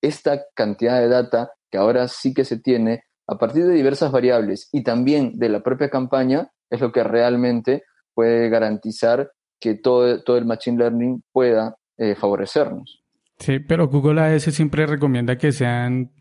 esta 0.01 0.41
cantidad 0.56 1.00
de 1.00 1.10
data 1.10 1.51
que 1.70 1.77
ahora 1.77 2.08
sí 2.08 2.34
que 2.34 2.46
se 2.46 2.60
tiene 2.60 3.03
a 3.27 3.38
partir 3.38 3.65
de 3.65 3.74
diversas 3.74 4.12
variables 4.12 4.70
y 4.72 4.84
también 4.84 5.38
de 5.38 5.50
la 5.50 5.62
propia 5.62 5.89
campaña 5.89 6.51
es 6.70 6.82
lo 6.82 6.91
que 6.91 7.03
realmente 7.03 7.84
puede 8.17 8.50
garantizar 8.50 9.31
que 9.59 9.75
todo, 9.75 10.24
todo 10.24 10.38
el 10.38 10.45
Machine 10.45 10.79
Learning 10.79 11.24
pueda 11.31 11.77
eh, 11.97 12.15
favorecernos. 12.15 13.03
Sí, 13.38 13.59
pero 13.59 13.88
Google 13.88 14.21
AS 14.21 14.41
siempre 14.45 14.88
recomienda 14.88 15.38
que 15.38 15.51
sean 15.51 16.12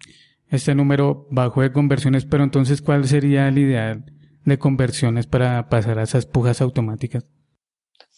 este 0.50 0.74
número 0.74 1.26
bajo 1.30 1.62
de 1.62 1.72
conversiones, 1.72 2.26
pero 2.26 2.44
entonces, 2.44 2.82
¿cuál 2.82 3.06
sería 3.06 3.48
el 3.48 3.56
ideal 3.56 4.04
de 4.44 4.58
conversiones 4.58 5.26
para 5.26 5.70
pasar 5.70 5.98
a 5.98 6.02
esas 6.02 6.26
pujas 6.26 6.60
automáticas? 6.60 7.24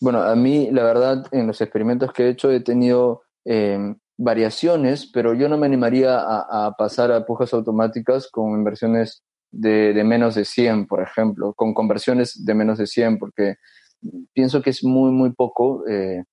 Bueno, 0.00 0.22
a 0.22 0.34
mí, 0.34 0.70
la 0.72 0.82
verdad, 0.82 1.26
en 1.30 1.46
los 1.46 1.60
experimentos 1.60 2.12
que 2.12 2.24
he 2.24 2.30
hecho 2.30 2.50
he 2.50 2.58
tenido 2.58 3.22
em, 3.44 3.96
variaciones, 4.16 5.08
pero 5.12 5.34
yo 5.34 5.48
no 5.48 5.56
me 5.56 5.66
animaría 5.66 6.18
a, 6.18 6.74
pasar 6.76 7.12
a 7.12 7.24
pujas 7.24 7.54
automáticas 7.54 8.28
con 8.28 8.50
inversiones 8.50 9.22
de, 9.50 10.02
menos 10.04 10.34
de 10.34 10.44
100, 10.44 10.86
por 10.86 11.02
ejemplo, 11.02 11.54
con 11.54 11.74
conversiones 11.74 12.44
de 12.44 12.54
menos 12.54 12.78
de 12.78 12.86
100, 12.86 13.18
porque 13.18 13.56
pienso 14.32 14.62
que 14.62 14.70
es 14.70 14.84
muy, 14.84 15.10
muy 15.10 15.32
poco 15.32 15.86
eh, 15.88 16.24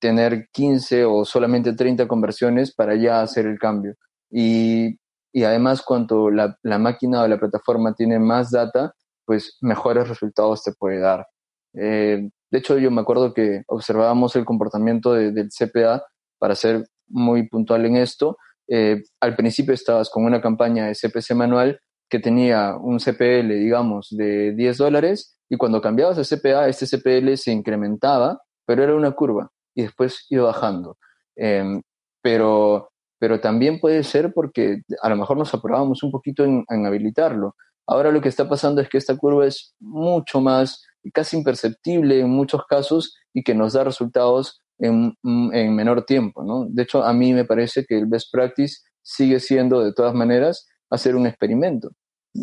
tener 0.00 0.48
15 0.52 1.04
o 1.04 1.24
solamente 1.24 1.74
30 1.74 2.06
conversiones 2.08 2.74
para 2.74 2.94
ya 2.96 3.22
hacer 3.22 3.46
el 3.46 3.58
cambio. 3.58 3.94
Y, 4.30 4.98
además, 5.44 5.82
cuanto 5.82 6.30
la, 6.30 6.56
máquina 6.78 7.22
o 7.22 7.28
la 7.28 7.38
plataforma 7.38 7.94
tiene 7.94 8.18
más 8.18 8.50
data, 8.50 8.94
pues 9.24 9.56
mejores 9.60 10.08
resultados 10.08 10.62
te 10.62 10.72
puede 10.72 11.00
dar. 11.00 11.26
Eh, 11.74 12.28
de 12.50 12.58
hecho, 12.58 12.78
yo 12.78 12.90
me 12.90 13.00
acuerdo 13.00 13.32
que 13.32 13.62
observábamos 13.66 14.36
el 14.36 14.44
comportamiento 14.44 15.12
del 15.14 15.48
CPA 15.48 16.04
para 16.38 16.54
ser 16.54 16.86
muy 17.08 17.48
puntual 17.48 17.86
en 17.86 17.96
esto. 17.96 18.36
Eh, 18.68 19.02
al 19.20 19.36
principio 19.36 19.74
estabas 19.74 20.10
con 20.10 20.24
una 20.24 20.40
campaña 20.40 20.86
de 20.86 20.94
CPC 20.94 21.34
manual 21.34 21.80
que 22.14 22.20
tenía 22.20 22.76
un 22.76 23.00
CPL, 23.00 23.48
digamos, 23.58 24.06
de 24.10 24.52
10 24.54 24.78
dólares 24.78 25.36
y 25.50 25.56
cuando 25.56 25.80
cambiabas 25.80 26.16
de 26.16 26.22
CPA, 26.22 26.68
este 26.68 26.86
CPL 26.86 27.36
se 27.36 27.50
incrementaba, 27.50 28.40
pero 28.64 28.84
era 28.84 28.94
una 28.94 29.10
curva 29.10 29.50
y 29.74 29.82
después 29.82 30.24
iba 30.30 30.44
bajando. 30.44 30.96
Em, 31.34 31.82
pero, 32.22 32.92
pero 33.18 33.40
también 33.40 33.80
puede 33.80 34.04
ser 34.04 34.32
porque 34.32 34.82
a 35.02 35.08
lo 35.08 35.16
mejor 35.16 35.36
nos 35.36 35.52
aprobábamos 35.54 36.04
un 36.04 36.12
poquito 36.12 36.44
en, 36.44 36.86
habilitarlo. 36.86 37.56
Ahora 37.84 38.12
lo 38.12 38.20
que 38.20 38.28
está 38.28 38.48
pasando 38.48 38.80
es 38.80 38.88
que 38.88 38.98
esta 38.98 39.16
curva 39.16 39.46
es 39.46 39.74
mucho 39.80 40.40
más, 40.40 40.84
casi 41.12 41.36
imperceptible 41.36 42.20
en 42.20 42.30
muchos 42.30 42.64
casos 42.66 43.16
y 43.32 43.42
que 43.42 43.56
nos 43.56 43.72
da 43.72 43.82
resultados 43.82 44.60
en, 44.78 45.16
en, 45.24 45.74
menor 45.74 46.04
tiempo. 46.04 46.44
¿no? 46.44 46.66
De 46.68 46.84
hecho, 46.84 47.02
a 47.02 47.12
mí 47.12 47.32
me 47.32 47.44
parece 47.44 47.84
que 47.84 47.98
el 47.98 48.06
best 48.06 48.28
practice 48.30 48.82
sigue 49.02 49.40
siendo, 49.40 49.82
de 49.82 49.92
todas 49.92 50.14
maneras, 50.14 50.68
hacer 50.90 51.16
un 51.16 51.26
experimento 51.26 51.90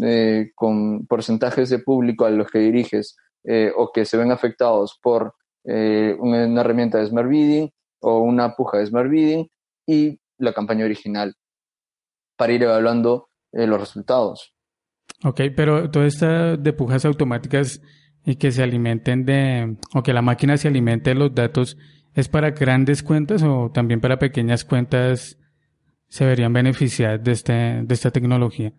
eh, 0.04 0.52
con 0.56 1.06
porcentajes 1.08 1.70
de 1.70 1.80
público 1.80 2.26
a 2.26 2.30
los 2.30 2.50
que 2.50 2.60
diriges 2.60 3.18
eh, 3.44 3.72
o 3.76 3.92
que 3.92 4.06
se 4.06 4.18
ven 4.18 4.32
afectados 4.32 5.00
por 5.02 5.34
eh, 5.64 6.16
una, 6.20 6.62
herramienta 6.62 7.00
de 7.00 7.08
Smart 7.08 7.28
Bidding 7.28 7.72
o 8.00 8.20
una 8.20 8.56
puja 8.56 8.78
de 8.78 8.86
Smart 8.86 9.10
Bidding 9.10 9.48
y 9.88 10.20
la 10.38 10.54
campaña 10.54 10.86
original 10.86 11.36
para 12.36 12.54
ir 12.54 12.64
evaluando 12.64 13.30
eh, 13.52 13.68
los 13.68 13.80
resultados. 13.80 14.54
Ok, 15.24 15.42
pero 15.56 15.90
todo 15.90 16.06
esto 16.06 16.58
de 16.58 16.74
pujas 16.74 17.06
automáticas 17.06 17.82
y 18.26 18.36
que 18.36 18.52
se 18.52 18.64
alimenten 18.64 19.26
de, 19.26 19.78
o 19.94 20.04
que 20.04 20.14
la 20.14 20.22
máquina 20.22 20.58
se 20.58 20.68
alimente 20.68 21.12
de 21.12 21.16
los 21.16 21.34
datos, 21.34 21.78
¿es 22.14 22.28
para 22.28 22.52
grandes 22.52 23.04
cuentas 23.04 23.44
o 23.44 23.72
también 23.72 24.02
para 24.02 24.20
pequeñas 24.20 24.66
cuentas 24.66 25.38
se 26.08 26.26
verían 26.26 26.54
beneficiar 26.54 27.22
de, 27.22 27.32
este, 27.32 27.54
de 27.54 27.94
esta 27.94 28.12
tecnología? 28.12 28.74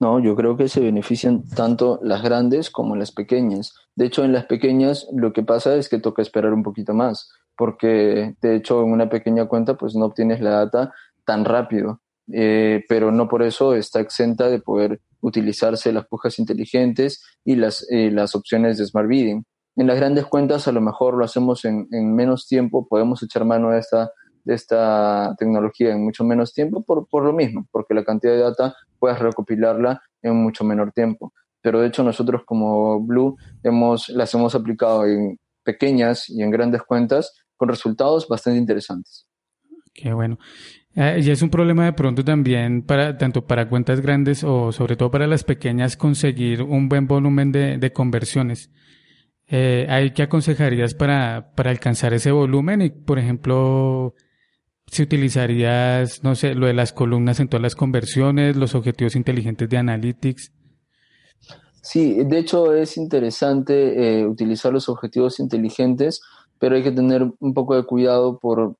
No, 0.00 0.20
yo 0.20 0.36
creo 0.36 0.56
que 0.56 0.68
se 0.68 0.80
benefician 0.80 1.42
tanto 1.48 1.98
las 2.02 2.22
grandes 2.22 2.70
como 2.70 2.94
las 2.94 3.12
pequeñas. 3.12 3.74
De 3.96 4.06
hecho, 4.06 4.24
en 4.24 4.32
las 4.32 4.46
pequeñas 4.46 5.08
lo 5.12 5.32
que 5.32 5.42
pasa 5.42 5.74
es 5.76 5.88
que 5.88 5.98
toca 5.98 6.22
esperar 6.22 6.52
un 6.52 6.62
poquito 6.62 6.94
más, 6.94 7.30
porque 7.56 8.34
de 8.40 8.56
hecho 8.56 8.82
en 8.82 8.92
una 8.92 9.08
pequeña 9.08 9.46
cuenta 9.46 9.76
pues 9.76 9.96
no 9.96 10.06
obtienes 10.06 10.40
la 10.40 10.50
data 10.50 10.94
tan 11.24 11.44
rápido, 11.44 12.00
eh, 12.32 12.84
pero 12.88 13.10
no 13.10 13.28
por 13.28 13.42
eso 13.42 13.74
está 13.74 14.00
exenta 14.00 14.48
de 14.48 14.60
poder 14.60 15.00
utilizarse 15.20 15.92
las 15.92 16.06
pujas 16.06 16.38
inteligentes 16.38 17.22
y 17.44 17.56
las, 17.56 17.84
eh, 17.90 18.10
las 18.12 18.36
opciones 18.36 18.78
de 18.78 18.86
Smart 18.86 19.08
Bidding. 19.08 19.44
En 19.74 19.86
las 19.86 19.96
grandes 19.96 20.26
cuentas 20.26 20.68
a 20.68 20.72
lo 20.72 20.80
mejor 20.80 21.16
lo 21.16 21.24
hacemos 21.24 21.64
en, 21.64 21.88
en 21.90 22.14
menos 22.14 22.46
tiempo, 22.46 22.86
podemos 22.86 23.22
echar 23.22 23.44
mano 23.44 23.70
a 23.70 23.78
esta 23.78 24.12
esta 24.54 25.34
tecnología 25.38 25.92
en 25.92 26.04
mucho 26.04 26.24
menos 26.24 26.52
tiempo 26.52 26.82
por, 26.82 27.06
por 27.08 27.24
lo 27.24 27.32
mismo, 27.32 27.66
porque 27.70 27.94
la 27.94 28.04
cantidad 28.04 28.32
de 28.32 28.40
data 28.40 28.74
puedes 28.98 29.18
recopilarla 29.18 30.02
en 30.22 30.36
mucho 30.36 30.64
menor 30.64 30.92
tiempo. 30.92 31.32
Pero 31.60 31.80
de 31.80 31.88
hecho 31.88 32.02
nosotros 32.02 32.42
como 32.44 33.00
Blue 33.00 33.36
hemos, 33.62 34.08
las 34.08 34.32
hemos 34.34 34.54
aplicado 34.54 35.06
en 35.06 35.38
pequeñas 35.64 36.28
y 36.30 36.42
en 36.42 36.50
grandes 36.50 36.82
cuentas 36.82 37.34
con 37.56 37.68
resultados 37.68 38.28
bastante 38.28 38.58
interesantes. 38.58 39.28
Qué 39.92 40.12
bueno. 40.12 40.38
Eh, 40.94 41.20
y 41.22 41.30
es 41.30 41.42
un 41.42 41.50
problema 41.50 41.84
de 41.84 41.92
pronto 41.92 42.24
también 42.24 42.82
para 42.82 43.18
tanto 43.18 43.46
para 43.46 43.68
cuentas 43.68 44.00
grandes 44.00 44.42
o 44.44 44.72
sobre 44.72 44.96
todo 44.96 45.10
para 45.10 45.26
las 45.26 45.44
pequeñas 45.44 45.96
conseguir 45.96 46.62
un 46.62 46.88
buen 46.88 47.06
volumen 47.06 47.52
de, 47.52 47.78
de 47.78 47.92
conversiones. 47.92 48.70
Eh, 49.50 49.86
¿Hay 49.88 50.10
qué 50.10 50.24
aconsejarías 50.24 50.94
para, 50.94 51.52
para 51.54 51.70
alcanzar 51.70 52.12
ese 52.12 52.30
volumen? 52.30 52.82
Y, 52.82 52.90
por 52.90 53.18
ejemplo, 53.18 54.14
si 54.90 55.02
utilizarías, 55.02 56.22
no 56.22 56.34
sé, 56.34 56.54
lo 56.54 56.66
de 56.66 56.74
las 56.74 56.92
columnas 56.92 57.40
en 57.40 57.48
todas 57.48 57.62
las 57.62 57.74
conversiones, 57.74 58.56
los 58.56 58.74
objetivos 58.74 59.16
inteligentes 59.16 59.68
de 59.68 59.76
Analytics. 59.76 60.52
Sí, 61.82 62.22
de 62.24 62.38
hecho 62.38 62.74
es 62.74 62.96
interesante 62.96 64.20
eh, 64.20 64.26
utilizar 64.26 64.72
los 64.72 64.88
objetivos 64.88 65.40
inteligentes, 65.40 66.20
pero 66.58 66.76
hay 66.76 66.82
que 66.82 66.90
tener 66.90 67.22
un 67.38 67.54
poco 67.54 67.76
de 67.76 67.84
cuidado 67.84 68.38
por, 68.38 68.76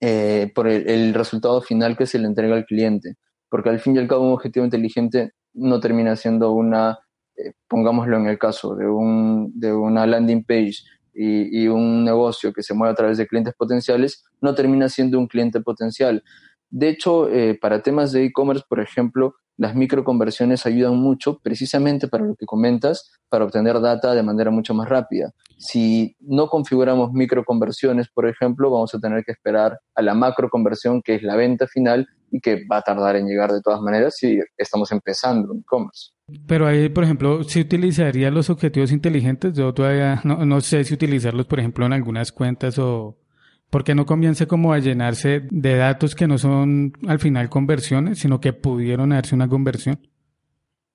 eh, 0.00 0.50
por 0.54 0.68
el, 0.68 1.14
resultado 1.14 1.60
final 1.62 1.96
que 1.96 2.06
se 2.06 2.18
le 2.18 2.26
entrega 2.26 2.54
al 2.54 2.66
cliente, 2.66 3.16
porque 3.48 3.70
al 3.70 3.80
fin 3.80 3.96
y 3.96 3.98
al 3.98 4.08
cabo 4.08 4.26
un 4.26 4.34
objetivo 4.34 4.64
inteligente 4.64 5.32
no 5.54 5.80
termina 5.80 6.14
siendo 6.16 6.52
una, 6.52 6.98
eh, 7.36 7.52
pongámoslo 7.66 8.18
en 8.18 8.26
el 8.26 8.38
caso 8.38 8.74
de, 8.76 8.86
un, 8.86 9.50
de 9.58 9.72
una 9.72 10.06
landing 10.06 10.44
page 10.44 10.76
y, 11.18 11.66
un 11.68 12.04
negocio 12.04 12.52
que 12.52 12.62
se 12.62 12.74
mueve 12.74 12.92
a 12.92 12.94
través 12.94 13.18
de 13.18 13.26
clientes 13.26 13.54
potenciales 13.54 14.24
no 14.40 14.54
termina 14.54 14.88
siendo 14.88 15.18
un 15.18 15.26
cliente 15.26 15.60
potencial. 15.60 16.22
De 16.70 16.88
hecho, 16.88 17.28
eh, 17.28 17.58
para 17.60 17.82
temas 17.82 18.12
de 18.12 18.24
e-commerce, 18.24 18.64
por 18.68 18.80
ejemplo, 18.80 19.34
las 19.56 19.74
microconversiones 19.74 20.64
ayudan 20.66 20.96
mucho 20.96 21.40
precisamente 21.42 22.06
para 22.06 22.24
lo 22.24 22.36
que 22.36 22.46
comentas, 22.46 23.10
para 23.28 23.44
obtener 23.44 23.80
data 23.80 24.14
de 24.14 24.22
manera 24.22 24.52
mucho 24.52 24.72
más 24.74 24.88
rápida. 24.88 25.32
Si 25.58 26.16
no 26.20 26.46
configuramos 26.46 27.12
microconversiones, 27.12 28.08
por 28.08 28.28
ejemplo, 28.28 28.70
vamos 28.70 28.94
a 28.94 29.00
tener 29.00 29.24
que 29.24 29.32
esperar 29.32 29.80
a 29.96 30.02
la 30.02 30.14
macroconversión, 30.14 31.02
que 31.02 31.16
es 31.16 31.24
la 31.24 31.34
venta 31.34 31.66
final 31.66 32.06
y 32.30 32.40
que 32.40 32.66
va 32.70 32.78
a 32.78 32.82
tardar 32.82 33.16
en 33.16 33.26
llegar 33.26 33.52
de 33.52 33.62
todas 33.62 33.80
maneras 33.80 34.16
si 34.16 34.38
estamos 34.56 34.90
empezando 34.92 35.52
en 35.52 35.60
e-commerce. 35.60 36.12
Pero 36.46 36.66
ahí, 36.66 36.88
por 36.88 37.04
ejemplo, 37.04 37.42
si 37.44 37.60
utilizaría 37.60 38.30
los 38.30 38.50
objetivos 38.50 38.92
inteligentes, 38.92 39.54
yo 39.54 39.72
todavía 39.72 40.20
no, 40.24 40.44
no 40.44 40.60
sé 40.60 40.84
si 40.84 40.94
utilizarlos, 40.94 41.46
por 41.46 41.58
ejemplo, 41.58 41.86
en 41.86 41.92
algunas 41.92 42.32
cuentas 42.32 42.78
o 42.78 43.18
porque 43.70 43.94
no 43.94 44.06
comience 44.06 44.46
como 44.46 44.72
a 44.72 44.78
llenarse 44.78 45.42
de 45.50 45.76
datos 45.76 46.14
que 46.14 46.26
no 46.26 46.38
son 46.38 46.92
al 47.06 47.18
final 47.18 47.48
conversiones, 47.50 48.18
sino 48.18 48.40
que 48.40 48.52
pudieron 48.52 49.12
hacerse 49.12 49.34
una 49.34 49.48
conversión. 49.48 50.00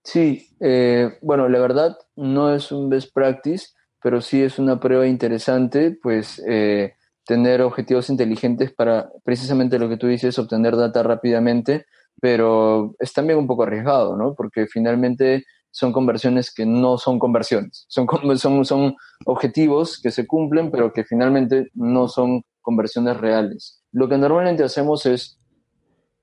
Sí, 0.03 0.49
eh, 0.59 1.17
bueno, 1.21 1.47
la 1.47 1.59
verdad 1.59 1.97
no 2.15 2.53
es 2.53 2.71
un 2.71 2.89
best 2.89 3.13
practice, 3.13 3.67
pero 4.01 4.21
sí 4.21 4.41
es 4.41 4.59
una 4.59 4.79
prueba 4.79 5.07
interesante, 5.07 5.97
pues 6.01 6.43
eh, 6.47 6.95
tener 7.25 7.61
objetivos 7.61 8.09
inteligentes 8.09 8.71
para 8.71 9.09
precisamente 9.23 9.79
lo 9.79 9.89
que 9.89 9.97
tú 9.97 10.07
dices, 10.07 10.37
obtener 10.39 10.75
data 10.75 11.03
rápidamente 11.03 11.85
pero 12.23 12.95
es 12.99 13.13
también 13.13 13.39
un 13.39 13.47
poco 13.47 13.63
arriesgado, 13.63 14.15
¿no? 14.15 14.33
Porque 14.33 14.67
finalmente 14.67 15.43
son 15.71 15.91
conversiones 15.91 16.53
que 16.53 16.65
no 16.65 16.97
son 16.97 17.19
conversiones, 17.19 17.85
son, 17.89 18.07
son, 18.37 18.63
son 18.65 18.95
objetivos 19.25 19.99
que 20.01 20.11
se 20.11 20.27
cumplen, 20.27 20.71
pero 20.71 20.93
que 20.93 21.03
finalmente 21.03 21.69
no 21.73 22.07
son 22.07 22.43
conversiones 22.61 23.17
reales. 23.17 23.83
Lo 23.91 24.07
que 24.07 24.17
normalmente 24.17 24.63
hacemos 24.63 25.05
es, 25.05 25.39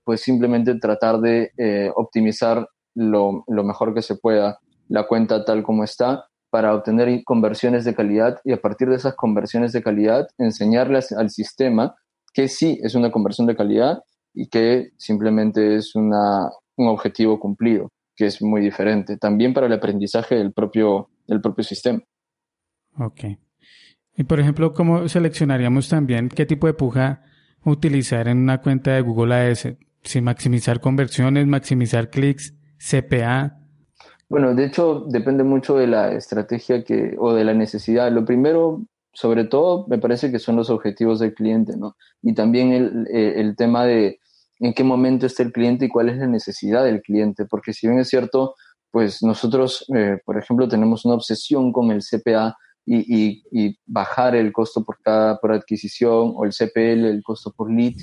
pues 0.04 0.22
simplemente 0.22 0.74
tratar 0.76 1.20
de 1.20 1.52
eh, 1.58 1.90
optimizar 1.94 2.66
lo, 2.94 3.44
lo 3.46 3.64
mejor 3.64 3.92
que 3.92 4.02
se 4.02 4.16
pueda 4.16 4.58
la 4.88 5.06
cuenta 5.06 5.44
tal 5.44 5.62
como 5.62 5.84
está 5.84 6.29
para 6.50 6.74
obtener 6.74 7.22
conversiones 7.24 7.84
de 7.84 7.94
calidad 7.94 8.40
y 8.44 8.52
a 8.52 8.60
partir 8.60 8.88
de 8.88 8.96
esas 8.96 9.14
conversiones 9.14 9.72
de 9.72 9.82
calidad 9.82 10.28
enseñarles 10.38 11.12
al 11.12 11.30
sistema 11.30 11.94
que 12.32 12.48
sí 12.48 12.78
es 12.82 12.94
una 12.94 13.10
conversión 13.10 13.46
de 13.46 13.56
calidad 13.56 14.02
y 14.34 14.48
que 14.48 14.90
simplemente 14.96 15.76
es 15.76 15.94
una, 15.94 16.50
un 16.76 16.88
objetivo 16.88 17.40
cumplido, 17.40 17.90
que 18.16 18.26
es 18.26 18.42
muy 18.42 18.60
diferente, 18.60 19.16
también 19.16 19.52
para 19.52 19.66
el 19.66 19.72
aprendizaje 19.72 20.36
del 20.36 20.52
propio, 20.52 21.10
del 21.26 21.40
propio 21.40 21.64
sistema. 21.64 22.00
Ok. 22.98 23.24
Y 24.16 24.24
por 24.24 24.40
ejemplo, 24.40 24.74
¿cómo 24.74 25.08
seleccionaríamos 25.08 25.88
también 25.88 26.28
qué 26.28 26.46
tipo 26.46 26.66
de 26.66 26.74
puja 26.74 27.22
utilizar 27.64 28.28
en 28.28 28.38
una 28.38 28.60
cuenta 28.60 28.92
de 28.92 29.00
Google 29.00 29.34
Ads? 29.34 29.76
Si 30.02 30.20
maximizar 30.20 30.80
conversiones, 30.80 31.46
maximizar 31.46 32.10
clics, 32.10 32.54
CPA. 32.78 33.59
Bueno, 34.30 34.54
de 34.54 34.64
hecho, 34.64 35.04
depende 35.08 35.42
mucho 35.42 35.76
de 35.76 35.88
la 35.88 36.12
estrategia 36.12 36.84
que, 36.84 37.16
o 37.18 37.34
de 37.34 37.44
la 37.44 37.52
necesidad. 37.52 38.12
Lo 38.12 38.24
primero, 38.24 38.80
sobre 39.12 39.44
todo, 39.44 39.86
me 39.88 39.98
parece 39.98 40.30
que 40.30 40.38
son 40.38 40.54
los 40.54 40.70
objetivos 40.70 41.18
del 41.18 41.34
cliente, 41.34 41.76
¿no? 41.76 41.96
Y 42.22 42.32
también 42.32 42.72
el, 42.72 43.08
eh, 43.12 43.40
el 43.40 43.56
tema 43.56 43.84
de 43.84 44.20
en 44.60 44.72
qué 44.72 44.84
momento 44.84 45.26
está 45.26 45.42
el 45.42 45.52
cliente 45.52 45.86
y 45.86 45.88
cuál 45.88 46.10
es 46.10 46.18
la 46.18 46.28
necesidad 46.28 46.84
del 46.84 47.02
cliente. 47.02 47.44
Porque 47.44 47.72
si 47.72 47.88
bien 47.88 47.98
es 47.98 48.08
cierto, 48.08 48.54
pues 48.92 49.20
nosotros, 49.20 49.84
eh, 49.96 50.18
por 50.24 50.38
ejemplo, 50.38 50.68
tenemos 50.68 51.04
una 51.04 51.16
obsesión 51.16 51.72
con 51.72 51.90
el 51.90 52.02
CPA 52.02 52.56
y, 52.86 53.76
bajar 53.86 54.36
el 54.36 54.52
costo 54.52 54.84
por 54.84 55.00
cada 55.02 55.38
por 55.38 55.52
adquisición 55.52 56.34
o 56.36 56.44
el 56.44 56.52
CPL, 56.52 57.04
el 57.04 57.22
costo 57.24 57.52
por 57.52 57.68
lead. 57.68 57.94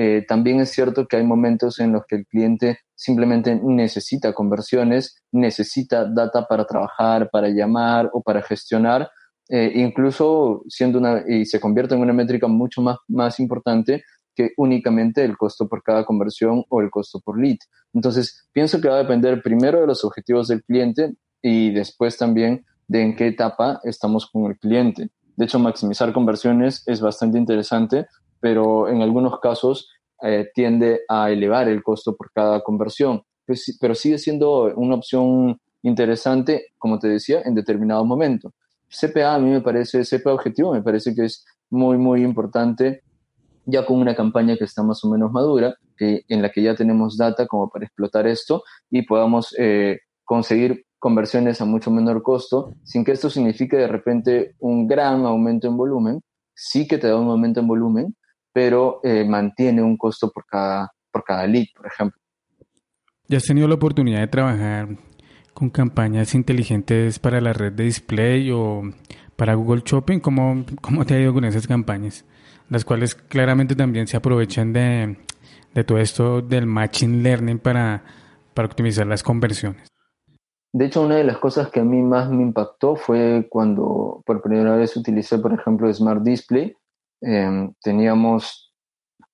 Eh, 0.00 0.24
también 0.28 0.60
es 0.60 0.70
cierto 0.70 1.08
que 1.08 1.16
hay 1.16 1.24
momentos 1.24 1.80
en 1.80 1.90
los 1.90 2.06
que 2.06 2.14
el 2.14 2.26
cliente 2.28 2.78
simplemente 2.94 3.60
necesita 3.60 4.32
conversiones, 4.32 5.24
necesita 5.32 6.04
data 6.04 6.46
para 6.46 6.64
trabajar, 6.66 7.30
para 7.32 7.48
llamar 7.48 8.08
o 8.12 8.22
para 8.22 8.40
gestionar, 8.40 9.10
eh, 9.48 9.72
incluso 9.74 10.62
siendo 10.68 11.00
una, 11.00 11.24
y 11.26 11.46
se 11.46 11.58
convierte 11.58 11.96
en 11.96 12.02
una 12.02 12.12
métrica 12.12 12.46
mucho 12.46 12.80
más, 12.80 12.98
más 13.08 13.40
importante 13.40 14.04
que 14.36 14.52
únicamente 14.56 15.24
el 15.24 15.36
costo 15.36 15.68
por 15.68 15.82
cada 15.82 16.04
conversión 16.04 16.62
o 16.68 16.80
el 16.80 16.90
costo 16.90 17.18
por 17.18 17.36
lead. 17.36 17.58
Entonces, 17.92 18.48
pienso 18.52 18.80
que 18.80 18.86
va 18.86 18.94
a 18.94 19.02
depender 19.02 19.42
primero 19.42 19.80
de 19.80 19.88
los 19.88 20.04
objetivos 20.04 20.46
del 20.46 20.62
cliente 20.62 21.12
y 21.42 21.72
después 21.72 22.16
también 22.16 22.64
de 22.86 23.02
en 23.02 23.16
qué 23.16 23.26
etapa 23.26 23.80
estamos 23.82 24.30
con 24.30 24.44
el 24.44 24.56
cliente. 24.60 25.10
De 25.34 25.44
hecho, 25.44 25.58
maximizar 25.58 26.12
conversiones 26.12 26.84
es 26.86 27.00
bastante 27.00 27.36
interesante, 27.36 28.06
pero 28.40 28.88
en 28.88 29.02
algunos 29.02 29.40
casos 29.40 29.90
eh, 30.22 30.50
tiende 30.54 31.02
a 31.08 31.30
elevar 31.30 31.68
el 31.68 31.82
costo 31.82 32.16
por 32.16 32.30
cada 32.32 32.62
conversión. 32.62 33.22
Pues, 33.46 33.76
pero 33.80 33.94
sigue 33.94 34.18
siendo 34.18 34.72
una 34.76 34.96
opción 34.96 35.58
interesante, 35.82 36.66
como 36.76 36.98
te 36.98 37.08
decía, 37.08 37.42
en 37.44 37.54
determinado 37.54 38.04
momento. 38.04 38.52
CPA 38.88 39.34
a 39.34 39.38
mí 39.38 39.50
me 39.50 39.60
parece, 39.60 40.02
CPA 40.04 40.34
objetivo 40.34 40.72
me 40.72 40.82
parece 40.82 41.14
que 41.14 41.24
es 41.24 41.44
muy, 41.70 41.98
muy 41.98 42.22
importante 42.22 43.02
ya 43.70 43.84
con 43.84 43.98
una 43.98 44.14
campaña 44.14 44.56
que 44.56 44.64
está 44.64 44.82
más 44.82 45.04
o 45.04 45.10
menos 45.10 45.30
madura, 45.30 45.76
que, 45.96 46.22
en 46.28 46.40
la 46.40 46.50
que 46.50 46.62
ya 46.62 46.74
tenemos 46.74 47.18
data 47.18 47.46
como 47.46 47.68
para 47.68 47.84
explotar 47.84 48.26
esto 48.26 48.62
y 48.90 49.02
podamos 49.02 49.54
eh, 49.58 50.00
conseguir 50.24 50.86
conversiones 50.98 51.60
a 51.60 51.66
mucho 51.66 51.90
menor 51.90 52.22
costo, 52.22 52.72
sin 52.82 53.04
que 53.04 53.12
esto 53.12 53.28
signifique 53.28 53.76
de 53.76 53.86
repente 53.86 54.54
un 54.58 54.86
gran 54.88 55.26
aumento 55.26 55.68
en 55.68 55.76
volumen, 55.76 56.22
sí 56.54 56.88
que 56.88 56.96
te 56.96 57.08
da 57.08 57.16
un 57.16 57.28
aumento 57.28 57.60
en 57.60 57.68
volumen, 57.68 58.16
pero 58.58 58.98
eh, 59.04 59.24
mantiene 59.24 59.80
un 59.80 59.96
costo 59.96 60.32
por 60.32 60.44
cada, 60.44 60.92
por 61.12 61.22
cada 61.22 61.46
lead, 61.46 61.66
por 61.76 61.86
ejemplo. 61.86 62.20
¿Ya 63.28 63.36
has 63.36 63.44
tenido 63.44 63.68
la 63.68 63.76
oportunidad 63.76 64.18
de 64.18 64.26
trabajar 64.26 64.88
con 65.54 65.70
campañas 65.70 66.34
inteligentes 66.34 67.20
para 67.20 67.40
la 67.40 67.52
red 67.52 67.72
de 67.72 67.84
display 67.84 68.50
o 68.50 68.82
para 69.36 69.54
Google 69.54 69.82
Shopping? 69.84 70.18
¿Cómo, 70.18 70.64
cómo 70.80 71.06
te 71.06 71.14
ha 71.14 71.20
ido 71.20 71.32
con 71.32 71.44
esas 71.44 71.68
campañas? 71.68 72.24
las 72.68 72.84
cuales 72.84 73.14
claramente 73.14 73.74
también 73.74 74.06
se 74.08 74.16
aprovechan 74.16 74.72
de, 74.72 75.16
todo 75.86 75.98
esto 75.98 76.42
del 76.42 76.66
Machine 76.66 77.22
Learning 77.22 77.60
para, 77.60 78.02
optimizar 78.56 79.06
las 79.06 79.22
conversiones. 79.22 79.86
De 80.72 80.86
hecho, 80.86 81.02
una 81.02 81.14
de 81.14 81.22
las 81.22 81.38
cosas 81.38 81.70
que 81.70 81.78
a 81.78 81.84
mí 81.84 82.02
más 82.02 82.28
me 82.28 82.42
impactó 82.42 82.96
fue 82.96 83.46
cuando 83.48 84.20
por 84.26 84.42
primera 84.42 84.74
vez 84.74 84.96
utilicé, 84.96 85.38
por 85.38 85.54
ejemplo, 85.54 85.92
Smart 85.94 86.22
Display. 86.22 86.74
Em, 87.20 87.72
teníamos 87.82 88.72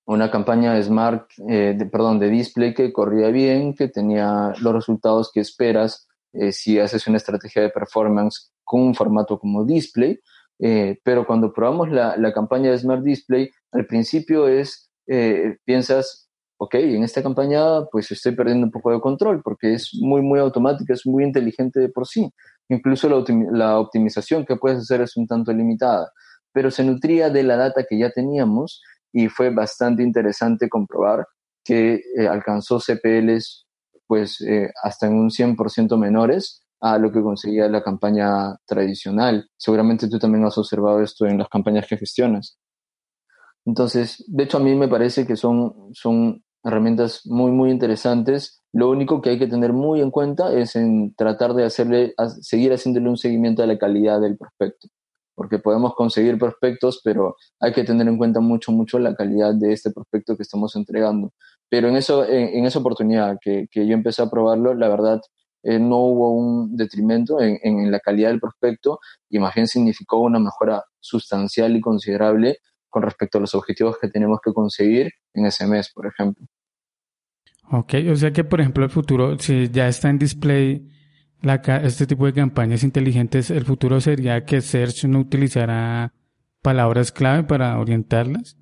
una 0.05 0.29
campaña 0.29 0.73
de 0.73 0.83
Smart, 0.83 1.29
eh, 1.49 1.77
perdón, 1.91 2.19
de 2.19 2.29
Display 2.29 2.73
que 2.73 2.93
corría 2.93 3.29
bien, 3.29 3.73
que 3.73 3.87
tenía 3.87 4.53
los 4.61 4.73
resultados 4.73 5.31
que 5.33 5.39
esperas 5.39 6.07
eh, 6.33 6.51
si 6.51 6.79
haces 6.79 7.07
una 7.07 7.17
estrategia 7.17 7.61
de 7.61 7.69
performance 7.69 8.51
con 8.63 8.81
un 8.81 8.95
formato 8.95 9.39
como 9.39 9.63
Display. 9.63 10.19
Eh, 10.59 10.99
pero 11.03 11.25
cuando 11.25 11.51
probamos 11.51 11.89
la, 11.91 12.15
la, 12.17 12.33
campaña 12.33 12.71
de 12.71 12.77
Smart 12.77 13.03
Display, 13.03 13.49
al 13.71 13.85
principio 13.87 14.47
es, 14.47 14.89
eh, 15.07 15.57
piensas, 15.65 16.29
ok, 16.57 16.75
en 16.75 17.03
esta 17.03 17.21
campaña 17.21 17.85
pues 17.91 18.09
estoy 18.11 18.33
perdiendo 18.35 18.65
un 18.65 18.71
poco 18.71 18.91
de 18.91 19.01
control 19.01 19.41
porque 19.43 19.73
es 19.73 19.91
muy, 19.99 20.21
muy 20.21 20.39
automática, 20.39 20.93
es 20.93 21.05
muy 21.05 21.23
inteligente 21.23 21.79
de 21.79 21.89
por 21.89 22.07
sí. 22.07 22.29
Incluso 22.69 23.09
la, 23.09 23.23
la 23.51 23.79
optimización 23.79 24.45
que 24.45 24.55
puedes 24.55 24.79
hacer 24.79 25.01
es 25.01 25.17
un 25.17 25.27
tanto 25.27 25.51
limitada, 25.53 26.11
pero 26.55 26.71
se 26.71 26.85
nutría 26.85 27.29
de 27.29 27.43
la 27.43 27.57
data 27.57 27.85
que 27.87 27.99
ya 27.99 28.11
teníamos 28.11 28.81
y 29.11 29.27
fue 29.27 29.49
bastante 29.49 30.01
interesante 30.03 30.69
comprobar 30.69 31.27
que 31.65 32.01
eh, 32.17 32.27
alcanzó 32.27 32.79
CPLs 32.79 33.67
pues 34.07 34.37
hasta 34.83 35.07
en 35.07 35.15
un 35.15 35.29
100% 35.29 35.97
menores 35.97 36.63
a 36.79 36.97
lo 36.97 37.11
que 37.11 37.21
conseguía 37.21 37.67
la 37.67 37.83
campaña 37.83 38.55
tradicional. 38.67 39.49
Seguramente 39.57 40.07
tú 40.07 40.19
también 40.19 40.45
has 40.45 40.57
observado 40.57 41.01
esto 41.01 41.25
en 41.25 41.39
las 41.39 41.49
campañas 41.49 41.87
que 41.87 41.97
gestionas. 41.97 42.57
Entonces, 43.65 44.23
de 44.27 44.43
hecho 44.43 44.57
a 44.57 44.61
mí 44.61 44.75
me 44.75 44.87
parece 44.87 45.25
que 45.25 45.35
son, 45.35 45.73
son 45.93 46.43
herramientas 46.63 47.21
muy, 47.25 47.51
muy 47.51 47.71
interesantes. 47.71 48.61
Lo 48.71 48.89
único 48.89 49.21
que 49.21 49.31
hay 49.31 49.39
que 49.39 49.47
tener 49.47 49.73
muy 49.73 50.01
en 50.01 50.11
cuenta 50.11 50.53
es 50.53 50.75
en 50.75 51.15
tratar 51.15 51.53
de 51.53 51.65
hacerle, 51.65 52.13
seguir 52.41 52.73
haciéndole 52.73 53.09
un 53.09 53.17
seguimiento 53.17 53.63
a 53.63 53.67
la 53.67 53.77
calidad 53.77 54.21
del 54.21 54.37
prospecto, 54.37 54.87
porque 55.35 55.59
podemos 55.59 55.93
conseguir 55.93 56.37
prospectos, 56.39 57.01
pero 57.03 57.35
hay 57.59 57.73
que 57.73 57.83
tener 57.83 58.07
en 58.07 58.17
cuenta 58.17 58.39
mucho, 58.39 58.71
mucho 58.71 58.97
la 58.97 59.13
calidad 59.13 59.53
de 59.53 59.73
este 59.73 59.91
prospecto 59.91 60.35
que 60.35 60.43
estamos 60.43 60.75
entregando. 60.75 61.33
Pero 61.69 61.89
en, 61.89 61.97
eso, 61.97 62.25
en, 62.27 62.65
esa 62.65 62.79
oportunidad 62.79 63.37
que, 63.41 63.67
que, 63.69 63.85
yo 63.85 63.93
empecé 63.93 64.21
a 64.21 64.29
probarlo, 64.29 64.73
la 64.73 64.87
verdad, 64.87 65.21
eh, 65.63 65.79
no 65.79 65.97
hubo 65.97 66.31
un 66.31 66.75
detrimento 66.77 67.41
en, 67.41 67.59
en, 67.63 67.91
la 67.91 67.99
calidad 67.99 68.29
del 68.29 68.39
prospecto 68.39 68.99
y 69.29 69.39
más 69.39 69.53
bien 69.53 69.67
significó 69.67 70.21
una 70.21 70.39
mejora 70.39 70.83
sustancial 70.99 71.75
y 71.75 71.81
considerable 71.81 72.59
con 72.89 73.03
respecto 73.03 73.37
a 73.37 73.41
los 73.41 73.53
objetivos 73.55 73.97
que 73.99 74.07
tenemos 74.07 74.39
que 74.43 74.53
conseguir 74.53 75.11
en 75.33 75.45
ese 75.45 75.67
mes, 75.67 75.91
por 75.93 76.07
ejemplo. 76.07 76.45
Ok, 77.71 77.95
o 78.11 78.15
sea 78.15 78.31
que, 78.31 78.43
por 78.43 78.61
ejemplo, 78.61 78.83
el 78.83 78.91
futuro, 78.91 79.37
si 79.39 79.69
ya 79.69 79.87
está 79.87 80.09
en 80.09 80.19
display 80.19 80.87
la, 81.45 81.55
este 81.83 82.07
tipo 82.07 82.25
de 82.25 82.33
campañas 82.33 82.83
inteligentes, 82.83 83.49
el 83.51 83.65
futuro 83.65 84.01
sería 84.01 84.43
que 84.45 84.61
Search 84.61 85.05
no 85.05 85.19
utilizará 85.19 86.13
palabras 86.61 87.11
clave 87.11 87.43
para 87.43 87.79
orientarlas. 87.79 88.57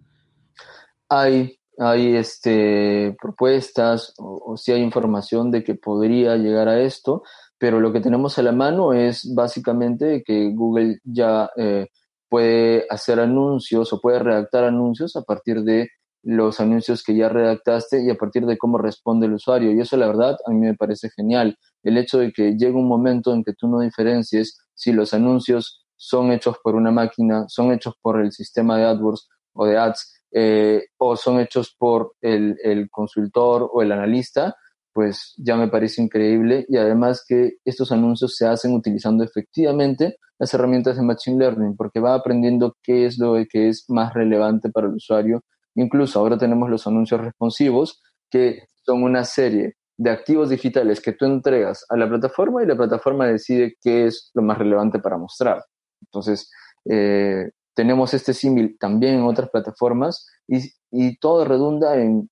Hay 1.09 1.57
hay 1.77 2.15
este, 2.15 3.15
propuestas 3.21 4.13
o, 4.17 4.55
si 4.57 4.71
hay 4.71 4.81
información 4.81 5.51
de 5.51 5.63
que 5.63 5.75
podría 5.75 6.35
llegar 6.37 6.67
a 6.67 6.81
esto, 6.81 7.23
pero 7.57 7.79
lo 7.79 7.91
que 7.91 8.01
tenemos 8.01 8.37
a 8.37 8.43
la 8.43 8.51
mano 8.51 8.93
es 8.93 9.33
básicamente 9.33 10.23
que 10.25 10.51
Google 10.53 10.99
ya 11.03 11.49
eh, 11.57 11.87
puede 12.29 12.85
hacer 12.89 13.19
anuncios 13.19 13.91
o 13.93 13.99
puede 13.99 14.19
redactar 14.19 14.65
anuncios 14.65 15.15
a 15.15 15.23
partir 15.23 15.63
de 15.63 15.89
los 16.23 16.59
anuncios 16.59 17.03
que 17.03 17.15
ya 17.15 17.29
redactaste 17.29 18.03
y 18.03 18.09
a 18.09 18.15
partir 18.15 18.45
de 18.45 18.57
cómo 18.57 18.77
responde 18.77 19.25
el 19.27 19.33
usuario. 19.33 19.71
Y 19.71 19.79
eso 19.79 19.97
la 19.97 20.07
verdad 20.07 20.37
a 20.45 20.51
mí 20.51 20.59
me 20.59 20.75
parece 20.75 21.09
genial. 21.09 21.57
El 21.83 21.97
hecho 21.97 22.19
de 22.19 22.31
que 22.31 22.51
llegue 22.57 22.73
un 22.73 22.87
momento 22.87 23.33
en 23.33 23.43
que 23.43 23.53
tú 23.53 23.67
no 23.67 23.79
diferencies 23.79 24.57
si 24.73 24.91
los 24.91 25.13
anuncios 25.13 25.85
son 25.95 26.31
hechos 26.31 26.57
por 26.63 26.75
una 26.75 26.91
máquina, 26.91 27.45
son 27.47 27.71
hechos 27.71 27.95
por 28.01 28.21
el 28.21 28.31
sistema 28.31 28.77
de 28.77 28.85
AdWords 28.85 29.29
o 29.53 29.65
de 29.65 29.77
Ads, 29.77 30.23
eh, 30.31 30.85
o 30.97 31.15
son 31.15 31.39
hechos 31.39 31.75
por 31.77 32.13
el, 32.19 32.57
consultor 32.89 33.69
o 33.71 33.81
el 33.81 33.91
analista, 33.91 34.55
pues 34.91 35.33
ya 35.37 35.55
me 35.55 35.67
parece 35.67 36.01
increíble 36.01 36.65
y 36.67 36.77
además 36.77 37.23
que 37.27 37.53
estos 37.63 37.91
anuncios 37.91 38.35
se 38.35 38.47
hacen 38.47 38.73
utilizando 38.73 39.23
efectivamente 39.23 40.17
las 40.39 40.53
herramientas 40.53 40.97
de 40.97 41.03
Machine 41.03 41.37
Learning 41.37 41.75
porque 41.75 41.99
va 41.99 42.15
aprendiendo 42.15 42.75
qué 42.83 43.05
es 43.05 43.17
lo 43.19 43.35
que 43.49 43.69
es 43.69 43.85
más 43.89 44.13
relevante 44.13 44.69
para 44.69 44.87
el 44.87 44.95
usuario. 44.95 45.41
Incluso 45.75 46.19
ahora 46.19 46.37
tenemos 46.37 46.69
los 46.69 46.85
anuncios 46.87 47.21
responsivos 47.21 48.01
que 48.29 48.63
son 48.85 49.03
una 49.03 49.23
serie 49.23 49.75
de 49.97 50.09
activos 50.09 50.49
digitales 50.49 51.01
que 51.01 51.13
tú 51.13 51.25
entregas 51.25 51.85
a 51.89 51.97
la 51.97 52.07
plataforma 52.09 52.63
y 52.63 52.65
la 52.65 52.75
plataforma 52.75 53.27
decide 53.27 53.75
qué 53.81 54.07
es 54.07 54.31
lo 54.33 54.41
más 54.41 54.57
relevante 54.57 54.99
para 54.99 55.17
mostrar. 55.17 55.63
Entonces, 56.01 56.51
eh, 56.89 57.49
tenemos 57.73 58.13
este 58.13 58.33
símil 58.33 58.77
también 58.79 59.15
en 59.15 59.23
otras 59.23 59.49
plataformas 59.49 60.27
y, 60.47 60.71
y 60.91 61.17
todo 61.17 61.45
redunda 61.45 61.97
en, 61.97 62.29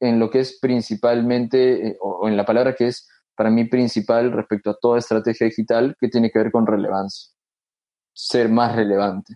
en, 0.00 0.18
lo 0.18 0.30
que 0.30 0.40
es 0.40 0.58
principalmente, 0.60 1.88
eh, 1.88 1.96
o, 2.00 2.28
en 2.28 2.36
la 2.36 2.44
palabra 2.44 2.74
que 2.74 2.88
es 2.88 3.08
para 3.34 3.50
mí 3.50 3.64
principal 3.64 4.32
respecto 4.32 4.70
a 4.70 4.78
toda 4.80 4.98
estrategia 4.98 5.46
digital 5.46 5.96
que 5.98 6.08
tiene 6.08 6.30
que 6.30 6.38
ver 6.38 6.52
con 6.52 6.66
relevancia, 6.66 7.32
ser 8.12 8.48
más 8.48 8.74
relevante. 8.74 9.34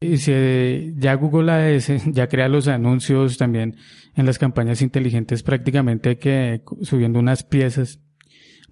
Y 0.00 0.18
si 0.18 0.94
ya 0.96 1.14
Google 1.14 1.50
Ads 1.50 2.04
ya 2.12 2.28
crea 2.28 2.48
los 2.48 2.68
anuncios 2.68 3.36
también 3.36 3.76
en 4.14 4.26
las 4.26 4.38
campañas 4.38 4.80
inteligentes, 4.80 5.42
prácticamente 5.42 6.18
que 6.18 6.62
subiendo 6.82 7.18
unas 7.18 7.42
piezas, 7.42 8.00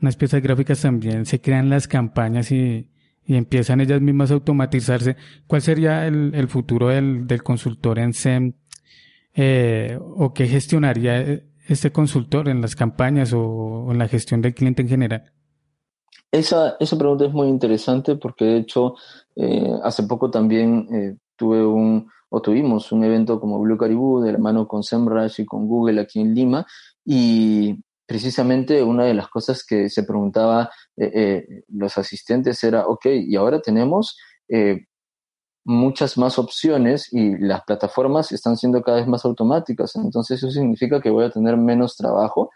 unas 0.00 0.16
piezas 0.16 0.40
gráficas 0.42 0.80
también 0.82 1.26
se 1.26 1.40
crean 1.40 1.68
las 1.68 1.88
campañas 1.88 2.52
y, 2.52 2.90
empiezan 3.28 3.80
ellas 3.80 4.00
mismas 4.00 4.30
a 4.30 4.34
automatizarse, 4.34 5.16
¿cuál 5.48 5.60
sería 5.60 6.06
el, 6.06 6.46
futuro 6.46 6.88
del, 6.90 7.42
consultor 7.42 7.98
en 7.98 8.12
SEM? 8.12 8.52
Eh, 9.34 9.98
¿O 10.00 10.32
qué 10.32 10.46
gestionaría 10.46 11.42
este 11.66 11.90
consultor 11.90 12.48
en 12.48 12.60
las 12.60 12.76
campañas 12.76 13.32
o, 13.32 13.88
en 13.90 13.98
la 13.98 14.06
gestión 14.06 14.42
del 14.42 14.54
cliente 14.54 14.82
en 14.82 14.88
general? 14.88 15.32
Esa, 16.32 16.76
esa 16.80 16.98
pregunta 16.98 17.24
es 17.24 17.32
muy 17.32 17.48
interesante 17.48 18.16
porque 18.16 18.44
de 18.44 18.56
hecho 18.58 18.94
eh, 19.36 19.70
hace 19.82 20.02
poco 20.04 20.30
también 20.30 20.88
eh, 20.92 21.16
tuve 21.36 21.64
un 21.64 22.08
o 22.28 22.42
tuvimos 22.42 22.90
un 22.90 23.04
evento 23.04 23.40
como 23.40 23.60
Blue 23.60 23.78
Caribou 23.78 24.20
de 24.20 24.32
la 24.32 24.38
mano 24.38 24.66
con 24.66 24.82
SEMrush 24.82 25.40
y 25.40 25.46
con 25.46 25.68
Google 25.68 26.00
aquí 26.00 26.20
en 26.20 26.34
Lima 26.34 26.66
y 27.04 27.80
precisamente 28.04 28.82
una 28.82 29.04
de 29.04 29.14
las 29.14 29.28
cosas 29.28 29.64
que 29.64 29.88
se 29.88 30.02
preguntaba 30.02 30.70
eh, 30.96 31.62
los 31.68 31.96
asistentes 31.98 32.62
era, 32.64 32.86
ok, 32.86 33.06
y 33.06 33.36
ahora 33.36 33.60
tenemos 33.60 34.16
muchas 35.66 36.16
más 36.16 36.38
opciones 36.38 37.12
y 37.12 37.36
las 37.38 37.62
plataformas 37.64 38.30
están 38.30 38.56
siendo 38.56 38.82
cada 38.82 38.98
vez 38.98 39.08
más 39.08 39.24
automáticas. 39.24 39.96
Entonces 39.96 40.38
eso 40.38 40.50
significa 40.50 41.00
que 41.00 41.10
voy 41.10 41.24
a 41.24 41.30
tener 41.30 41.56
menos 41.56 41.96
trabajo. 41.96 42.50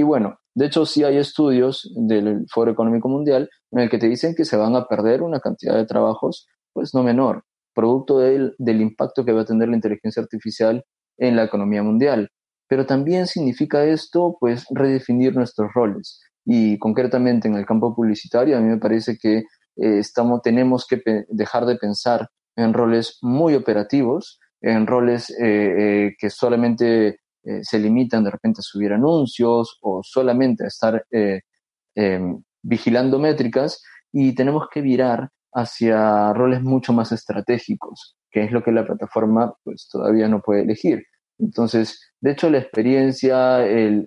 Y 0.00 0.02
bueno, 0.02 0.38
de 0.54 0.64
hecho 0.64 0.86
sí 0.86 1.04
hay 1.04 1.18
estudios 1.18 1.92
del 1.94 2.46
Foro 2.50 2.70
Económico 2.70 3.10
Mundial 3.10 3.50
en 3.70 3.80
el 3.80 3.90
que 3.90 3.98
te 3.98 4.08
dicen 4.08 4.34
que 4.34 4.46
se 4.46 4.56
van 4.56 4.74
a 4.74 4.86
perder 4.86 5.20
una 5.20 5.40
cantidad 5.40 5.74
de 5.74 5.84
trabajos 5.84 6.46
pues 6.72 6.94
no 6.94 7.02
menor, 7.02 7.44
producto 7.74 8.18
del, 8.18 8.54
del 8.56 8.80
impacto 8.80 9.26
que 9.26 9.32
va 9.32 9.42
a 9.42 9.44
tener 9.44 9.68
la 9.68 9.74
inteligencia 9.74 10.22
artificial 10.22 10.82
en 11.18 11.36
la 11.36 11.44
economía 11.44 11.82
mundial. 11.82 12.30
Pero 12.66 12.86
también 12.86 13.26
significa 13.26 13.84
esto 13.84 14.38
pues 14.40 14.64
redefinir 14.70 15.36
nuestros 15.36 15.70
roles. 15.74 16.18
Y 16.46 16.78
concretamente 16.78 17.46
en 17.46 17.56
el 17.56 17.66
campo 17.66 17.94
publicitario, 17.94 18.56
a 18.56 18.60
mí 18.62 18.70
me 18.70 18.78
parece 18.78 19.18
que 19.18 19.36
eh, 19.40 19.44
estamos, 19.76 20.40
tenemos 20.40 20.86
que 20.86 21.02
dejar 21.28 21.66
de 21.66 21.76
pensar 21.76 22.26
en 22.56 22.72
roles 22.72 23.18
muy 23.20 23.54
operativos, 23.54 24.40
en 24.62 24.86
roles 24.86 25.28
eh, 25.28 25.36
eh, 25.44 26.16
que 26.18 26.30
solamente 26.30 27.19
eh, 27.44 27.60
se 27.62 27.78
limitan 27.78 28.24
de 28.24 28.30
repente 28.30 28.60
a 28.60 28.62
subir 28.62 28.92
anuncios 28.92 29.78
o 29.82 30.02
solamente 30.02 30.64
a 30.64 30.68
estar 30.68 31.04
em, 31.94 32.42
vigilando 32.62 33.18
métricas 33.18 33.82
y 34.12 34.34
tenemos 34.34 34.68
que 34.72 34.80
virar 34.80 35.30
hacia 35.52 36.32
roles 36.32 36.62
mucho 36.62 36.92
más 36.92 37.12
estratégicos, 37.12 38.16
que 38.30 38.44
es 38.44 38.52
lo 38.52 38.62
que 38.62 38.72
la 38.72 38.86
plataforma 38.86 39.54
pues 39.64 39.88
todavía 39.90 40.28
no 40.28 40.40
puede 40.40 40.62
elegir. 40.62 41.04
Entonces, 41.38 42.12
de 42.20 42.32
hecho, 42.32 42.50
la 42.50 42.58
experiencia, 42.58 43.58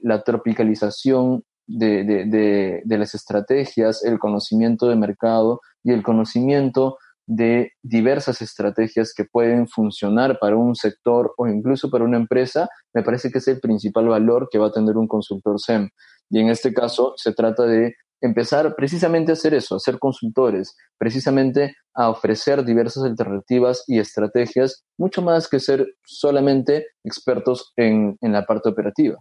la 0.04 0.24
tropicalización 0.24 1.43
de, 1.67 2.82
de, 2.86 2.98
las 2.98 3.15
estrategias, 3.15 4.04
el 4.04 4.19
conocimiento 4.19 4.88
de 4.88 4.96
mercado 4.96 5.62
y 5.84 5.91
el 5.91 6.04
conocimiento 6.04 6.98
de 7.26 7.72
diversas 7.82 8.42
estrategias 8.42 9.14
que 9.16 9.26
pueden 9.26 9.68
funcionar 9.68 10.38
para 10.40 10.56
un 10.56 10.76
sector 10.76 11.34
o 11.38 11.48
incluso 11.48 11.90
para 11.90 12.04
una 12.04 12.18
empresa, 12.18 12.68
me 12.94 13.04
parece 13.04 13.32
que 13.32 13.38
es 13.38 13.48
el 13.48 13.60
principal 13.60 14.08
valor 14.08 14.50
que 14.52 14.60
va 14.60 14.68
a 14.68 14.72
tener 14.72 14.98
un 14.98 15.08
consultor 15.08 15.60
SEM. 15.60 15.90
Y 16.30 16.40
en 16.40 16.50
este 16.50 16.74
caso 16.74 17.14
se 17.16 17.34
trata 17.34 17.64
de 17.64 17.96
empezar 18.22 18.74
precisamente 18.76 19.32
a 19.32 19.34
hacer 19.34 19.54
eso, 19.54 19.76
a 19.76 19.80
ser 19.80 20.00
consultores, 20.00 20.76
precisamente 20.98 21.76
a 21.94 22.10
ofrecer 22.10 22.64
diversas 22.64 23.04
alternativas 23.04 23.84
y 23.88 24.00
estrategias, 24.00 24.84
mucho 24.98 25.22
más 25.22 25.50
que 25.50 25.60
ser 25.60 25.86
solamente 26.06 26.88
expertos 27.04 27.74
en, 27.76 28.18
en 28.22 28.32
la 28.32 28.46
parte 28.46 28.70
operativa. 28.70 29.18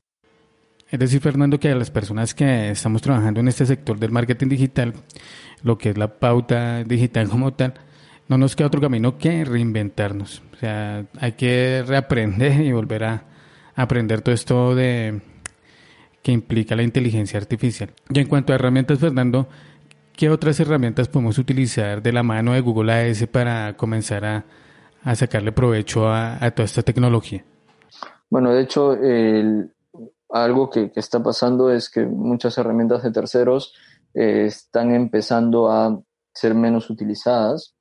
Es 0.88 0.98
decir, 0.98 1.20
Fernando, 1.20 1.58
que 1.58 1.70
a 1.70 1.74
las 1.74 1.90
personas 1.90 2.34
que 2.34 2.70
estamos 2.70 3.02
trabajando 3.02 3.40
en 3.40 3.48
este 3.48 3.66
sector 3.66 3.98
del 3.98 4.12
marketing 4.12 4.48
digital, 4.48 4.92
lo 5.62 5.78
que 5.78 5.90
es 5.90 5.98
la 5.98 6.18
pauta 6.18 6.84
digital 6.84 7.28
como 7.28 7.54
tal, 7.54 7.74
no 8.32 8.38
nos 8.38 8.56
queda 8.56 8.68
otro 8.68 8.80
camino 8.80 9.18
que 9.18 9.44
reinventarnos. 9.44 10.42
O 10.54 10.56
sea, 10.56 11.04
hay 11.20 11.32
que 11.32 11.84
reaprender 11.86 12.62
y 12.62 12.72
volver 12.72 13.04
a 13.04 13.24
aprender 13.74 14.22
todo 14.22 14.34
esto 14.34 14.74
de 14.74 15.20
que 16.22 16.32
implica 16.32 16.74
la 16.74 16.82
inteligencia 16.82 17.38
artificial. 17.38 17.90
Y 18.08 18.20
en 18.20 18.28
cuanto 18.28 18.52
a 18.52 18.54
herramientas, 18.54 19.00
Fernando, 19.00 19.48
¿qué 20.16 20.30
otras 20.30 20.58
herramientas 20.60 21.08
podemos 21.08 21.36
utilizar 21.36 22.02
de 22.02 22.10
la 22.10 22.22
mano 22.22 22.54
de 22.54 22.62
Google 22.62 23.10
AS 23.10 23.26
para 23.26 23.76
comenzar 23.76 24.24
a, 24.24 25.14
sacarle 25.14 25.52
provecho 25.52 26.10
a, 26.10 26.38
toda 26.52 26.64
esta 26.64 26.82
tecnología? 26.82 27.44
Bueno, 28.30 28.54
de 28.54 28.62
hecho, 28.62 28.96
algo 30.30 30.70
que, 30.70 30.90
está 30.96 31.22
pasando 31.22 31.70
es 31.70 31.90
que 31.90 32.06
muchas 32.06 32.56
herramientas 32.56 33.02
de 33.02 33.10
terceros 33.10 33.74
eh, 34.14 34.46
están 34.46 34.94
empezando 34.94 35.70
a 35.70 36.00
ser 36.32 36.54
menos 36.54 36.88
utilizadas 36.88 37.74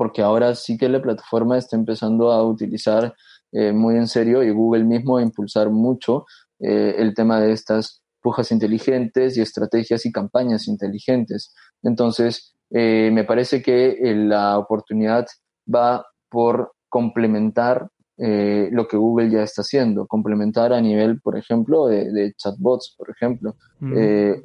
porque 0.00 0.22
ahora 0.22 0.54
sí 0.54 0.78
que 0.78 0.88
la 0.88 1.02
plataforma 1.02 1.58
está 1.58 1.76
empezando 1.76 2.32
a 2.32 2.42
utilizar 2.42 3.14
eh, 3.52 3.70
muy 3.70 3.96
en 3.96 4.06
serio 4.06 4.42
y 4.42 4.50
Google 4.50 4.84
mismo 4.84 5.18
a 5.18 5.22
impulsar 5.22 5.68
mucho 5.68 6.24
eh, 6.58 6.94
el 6.96 7.12
tema 7.12 7.38
de 7.38 7.52
estas 7.52 8.00
pujas 8.22 8.50
inteligentes 8.50 9.36
y 9.36 9.42
estrategias 9.42 10.06
y 10.06 10.10
campañas 10.10 10.68
inteligentes. 10.68 11.54
Entonces, 11.82 12.54
eh, 12.70 13.10
me 13.12 13.24
parece 13.24 13.60
que 13.60 13.98
la 14.16 14.56
oportunidad 14.56 15.26
va 15.68 16.06
por 16.30 16.72
complementar 16.88 17.86
lo 18.16 18.86
que 18.88 18.96
Google 18.96 19.30
ya 19.30 19.42
está 19.42 19.60
haciendo, 19.60 20.06
complementar 20.06 20.72
a 20.72 20.80
nivel, 20.80 21.20
por 21.20 21.36
ejemplo, 21.36 21.88
de, 21.88 22.32
chatbots, 22.38 22.94
por 22.96 23.10
ejemplo, 23.10 23.56
mm. 23.80 23.94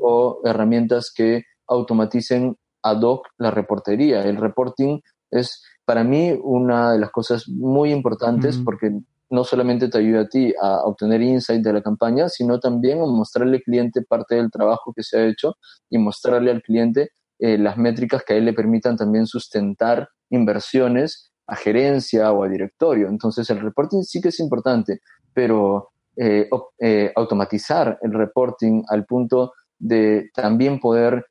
o 0.02 0.40
herramientas 0.44 1.14
que 1.16 1.44
automaticen 1.68 2.58
ad 2.84 3.02
hoc 3.02 3.28
la 3.38 3.52
reportería. 3.52 4.24
El 4.24 4.38
reporting 4.38 5.02
es 5.40 5.64
para 5.86 6.04
mí 6.04 6.38
una 6.44 6.94
de 6.94 7.00
las 7.00 7.12
cosas 7.12 7.48
muy 7.48 7.92
importantes 7.92 8.58
porque 8.58 8.92
no 9.30 9.44
solamente 9.44 9.88
te 9.88 9.98
ayuda 9.98 10.22
a 10.22 10.28
ti 10.28 10.54
a 10.62 10.84
obtener 10.84 11.22
insight 11.22 11.62
de 11.62 11.74
la 11.74 11.82
campaña, 11.82 12.30
sino 12.30 12.60
también 12.60 13.02
a 13.02 13.06
mostrarle 13.06 13.58
al 13.58 13.64
cliente 13.64 14.02
parte 14.02 14.36
del 14.36 14.52
trabajo 14.52 14.94
que 14.94 15.04
se 15.04 15.18
ha 15.18 15.26
hecho 15.26 15.56
y 15.90 15.98
mostrarle 15.98 16.52
al 16.52 16.62
cliente 16.62 17.10
eh, 17.40 17.58
las 17.58 17.78
métricas 17.78 18.24
que 18.24 18.34
a 18.34 18.38
él 18.38 18.46
le 18.46 18.54
permitan 18.54 18.96
también 18.96 19.28
sustentar 19.28 20.10
inversiones 20.30 21.32
a 21.48 21.56
gerencia 21.56 22.32
o 22.32 22.44
a 22.44 22.50
directorio. 22.50 23.08
Entonces 23.08 23.50
el 23.50 23.60
reporting 23.60 24.04
sí 24.04 24.22
que 24.22 24.30
es 24.30 24.40
importante, 24.40 25.02
pero 25.34 25.90
eh, 26.16 26.50
eh, 26.80 27.12
automatizar 27.16 28.00
el 28.02 28.14
reporting 28.14 28.84
al 28.88 29.06
punto 29.06 29.54
de 29.78 30.30
también 30.34 30.80
poder 30.80 31.26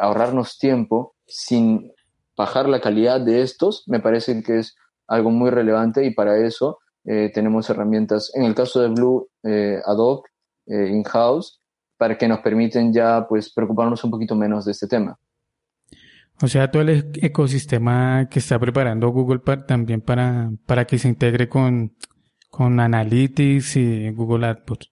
ahorrarnos 0.00 0.58
tiempo 0.58 1.16
sin 1.26 1.90
bajar 2.36 2.68
la 2.68 2.80
calidad 2.80 3.20
de 3.20 3.42
estos 3.42 3.84
me 3.86 4.00
parece 4.00 4.42
que 4.42 4.58
es 4.58 4.76
algo 5.06 5.30
muy 5.30 5.50
relevante 5.50 6.04
y 6.04 6.12
para 6.12 6.38
eso 6.38 6.78
eh, 7.04 7.30
tenemos 7.34 7.68
herramientas, 7.68 8.32
en 8.34 8.44
el 8.44 8.54
caso 8.54 8.80
de 8.80 8.88
Blue, 8.88 9.28
eh, 9.42 9.78
ad 9.84 9.98
hoc, 9.98 10.26
eh, 10.66 10.88
in-house, 10.88 11.60
para 11.98 12.16
que 12.16 12.26
nos 12.26 12.40
permiten 12.40 12.92
ya 12.92 13.26
pues 13.28 13.52
preocuparnos 13.52 14.02
un 14.04 14.10
poquito 14.10 14.34
menos 14.34 14.64
de 14.64 14.72
este 14.72 14.86
tema. 14.86 15.18
O 16.42 16.48
sea, 16.48 16.70
todo 16.70 16.82
el 16.82 17.12
ecosistema 17.22 18.28
que 18.28 18.40
está 18.40 18.58
preparando 18.58 19.08
Google 19.10 19.40
también 19.68 20.00
para, 20.00 20.50
para 20.66 20.84
que 20.86 20.98
se 20.98 21.08
integre 21.08 21.48
con, 21.48 21.94
con 22.50 22.80
Analytics 22.80 23.76
y 23.76 24.10
Google 24.10 24.46
AdWords. 24.46 24.90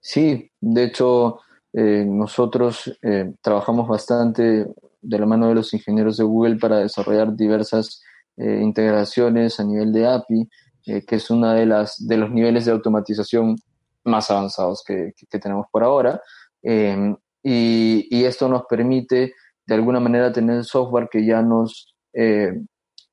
Sí, 0.00 0.50
de 0.60 0.84
hecho, 0.84 1.38
nosotros 1.72 2.98
trabajamos 3.40 3.88
bastante 3.88 4.66
de 5.02 5.18
la 5.18 5.26
mano 5.26 5.48
de 5.48 5.54
los 5.54 5.72
ingenieros 5.74 6.16
de 6.16 6.24
Google 6.24 6.56
para 6.56 6.78
desarrollar 6.78 7.34
diversas 7.34 8.02
eh, 8.36 8.60
integraciones 8.62 9.60
a 9.60 9.64
nivel 9.64 9.92
de 9.92 10.06
API, 10.06 10.48
eh, 10.86 11.04
que 11.04 11.16
es 11.16 11.30
uno 11.30 11.52
de, 11.52 11.66
las, 11.66 12.06
de 12.06 12.16
los 12.16 12.30
niveles 12.30 12.64
de 12.64 12.72
automatización 12.72 13.56
más 14.04 14.30
avanzados 14.30 14.82
que, 14.86 15.12
tenemos 15.40 15.66
por 15.70 15.84
ahora. 15.84 16.20
Em, 16.62 17.16
y, 17.42 18.24
esto 18.24 18.48
nos 18.48 18.64
permite, 18.68 19.34
de 19.66 19.74
alguna 19.74 20.00
manera, 20.00 20.32
tener 20.32 20.64
software 20.64 21.08
que 21.10 21.24
ya 21.24 21.42
nos, 21.42 21.94
eh, 22.12 22.52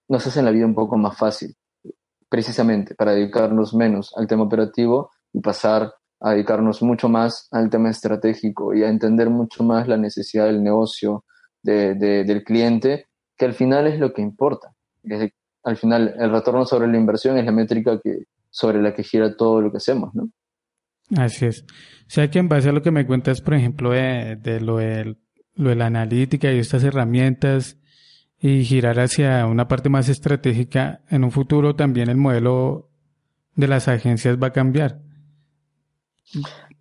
nos 0.08 0.26
hace 0.26 0.42
la 0.42 0.52
vida 0.52 0.66
un 0.66 0.76
poco 0.76 0.98
más 0.98 1.18
fácil, 1.18 1.56
precisamente 2.30 2.96
para 2.96 3.14
dedicarnos 3.14 3.74
menos 3.74 4.14
al 4.16 4.28
tema 4.28 4.44
operativo 4.44 5.12
y 5.34 5.40
pasar 5.40 5.94
a 6.20 6.32
dedicarnos 6.32 6.82
mucho 6.82 7.10
más 7.10 7.48
al 7.52 7.70
tema 7.70 7.90
estratégico 7.90 8.74
y 8.74 8.84
a 8.84 8.90
entender 8.90 9.30
mucho 9.30 9.64
más 9.64 9.88
la 9.88 9.98
necesidad 9.98 10.46
del 10.46 10.64
negocio, 10.64 11.26
del 11.72 12.44
cliente, 12.44 13.08
que 13.38 13.46
al 13.46 13.54
final 13.54 13.88
es 13.88 14.00
lo 14.00 14.14
que 14.14 14.22
importa. 14.22 14.74
al 15.64 15.78
final, 15.78 16.16
el 16.18 16.32
retorno 16.32 16.66
sobre 16.66 16.88
la 16.88 16.98
inversión 16.98 17.38
es 17.38 17.46
la 17.46 17.52
métrica 17.52 18.00
que, 18.02 18.24
sobre 18.50 18.82
la 18.82 18.94
que 18.94 19.04
gira 19.04 19.36
todo 19.36 19.62
lo 19.62 19.72
que 19.72 19.78
hacemos, 19.78 20.14
¿no? 20.16 20.30
Así 21.16 21.46
es. 21.46 21.64
O 21.64 22.10
sea 22.10 22.30
que 22.30 22.40
en 22.40 22.50
base 22.50 22.70
a 22.70 22.72
lo 22.72 22.82
que 22.82 22.92
me 22.92 23.06
cuentas, 23.06 23.42
por 23.42 23.54
ejemplo, 23.54 23.92
de, 23.92 24.60
lo, 24.62 24.78
de, 24.78 25.16
lo 25.56 25.70
de 25.70 25.76
la 25.76 25.86
analítica 25.86 26.52
y 26.52 26.60
estas 26.60 26.84
herramientas 26.84 27.78
y 28.40 28.64
girar 28.64 29.00
hacia 29.00 29.46
una 29.46 29.68
parte 29.68 29.90
más 29.90 30.10
estratégica, 30.10 31.02
en 31.10 31.24
un 31.24 31.32
futuro 31.32 31.76
también 31.76 32.10
el 32.10 32.18
modelo 32.18 32.90
de 33.56 33.68
las 33.68 33.88
agencias 33.88 34.38
va 34.42 34.48
a 34.48 34.54
cambiar. 34.54 35.00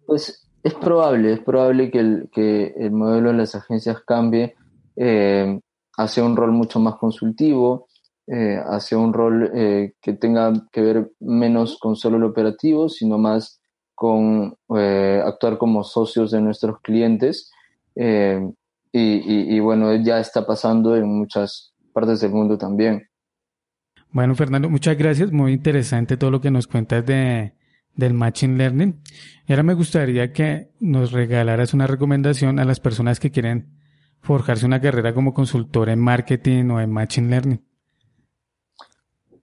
Pues 0.07 0.49
es 0.63 0.75
probable, 0.75 1.33
es 1.33 1.41
probable 1.41 1.91
que 1.91 2.01
el, 2.01 2.29
que 2.33 2.75
el 2.77 2.91
modelo 2.91 3.31
de 3.31 3.39
las 3.39 3.55
agencias 3.55 4.01
cambie 4.07 4.55
eh, 4.97 5.61
hacia 5.97 6.25
un 6.25 6.37
rol 6.37 6.53
mucho 6.53 6.81
más 6.81 6.97
consultivo, 6.97 7.89
eh, 8.27 8.59
hacia 8.67 8.99
un 8.99 9.13
rol 9.13 9.51
eh, 9.55 9.95
que 10.01 10.15
tenga 10.15 10.53
que 10.73 10.81
ver 10.81 11.13
menos 11.21 11.79
con 11.79 11.97
solo 11.97 12.17
el 12.17 12.25
operativo, 12.25 12.89
sino 12.89 13.19
más 13.19 13.61
con 13.95 14.57
actuar 14.69 15.57
como 15.57 15.83
socios 15.83 16.31
de 16.31 16.43
nuestros 16.43 16.81
clientes. 16.83 17.51
Y, 17.97 19.57
y, 19.57 19.61
bueno, 19.61 19.95
ya 19.97 20.21
está 20.21 20.47
pasando 20.47 20.97
en 20.97 21.07
muchas 21.07 21.75
partes 21.95 22.21
del 22.21 22.33
mundo 22.33 22.59
también. 22.59 23.09
Bueno, 24.11 24.35
Fernando, 24.35 24.69
muchas 24.69 24.99
gracias. 24.99 25.33
Muy 25.33 25.55
interesante 25.55 26.19
todo 26.19 26.31
lo 26.31 26.43
que 26.43 26.51
nos 26.51 26.67
cuentas 26.67 27.07
de, 27.07 27.55
del 27.95 28.15
Machine 28.15 28.57
Learning. 28.57 29.03
Y 29.47 29.53
ahora 29.53 29.63
me 29.63 29.75
gustaría 29.75 30.33
que 30.33 30.71
nos 30.79 31.13
regalaras 31.13 31.75
una 31.75 31.87
recomendación 31.87 32.59
a 32.59 32.65
las 32.65 32.81
personas 32.81 33.19
que 33.19 33.31
quieren 33.31 33.76
forjarse 34.27 34.67
una 34.67 34.81
carrera 34.81 35.15
como 35.15 35.33
consultor 35.33 35.89
en 35.89 36.01
marketing 36.01 36.71
o 36.71 36.81
en 36.81 36.91
Machine 36.91 37.29
Learning. 37.29 37.65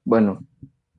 Bueno, 0.04 0.44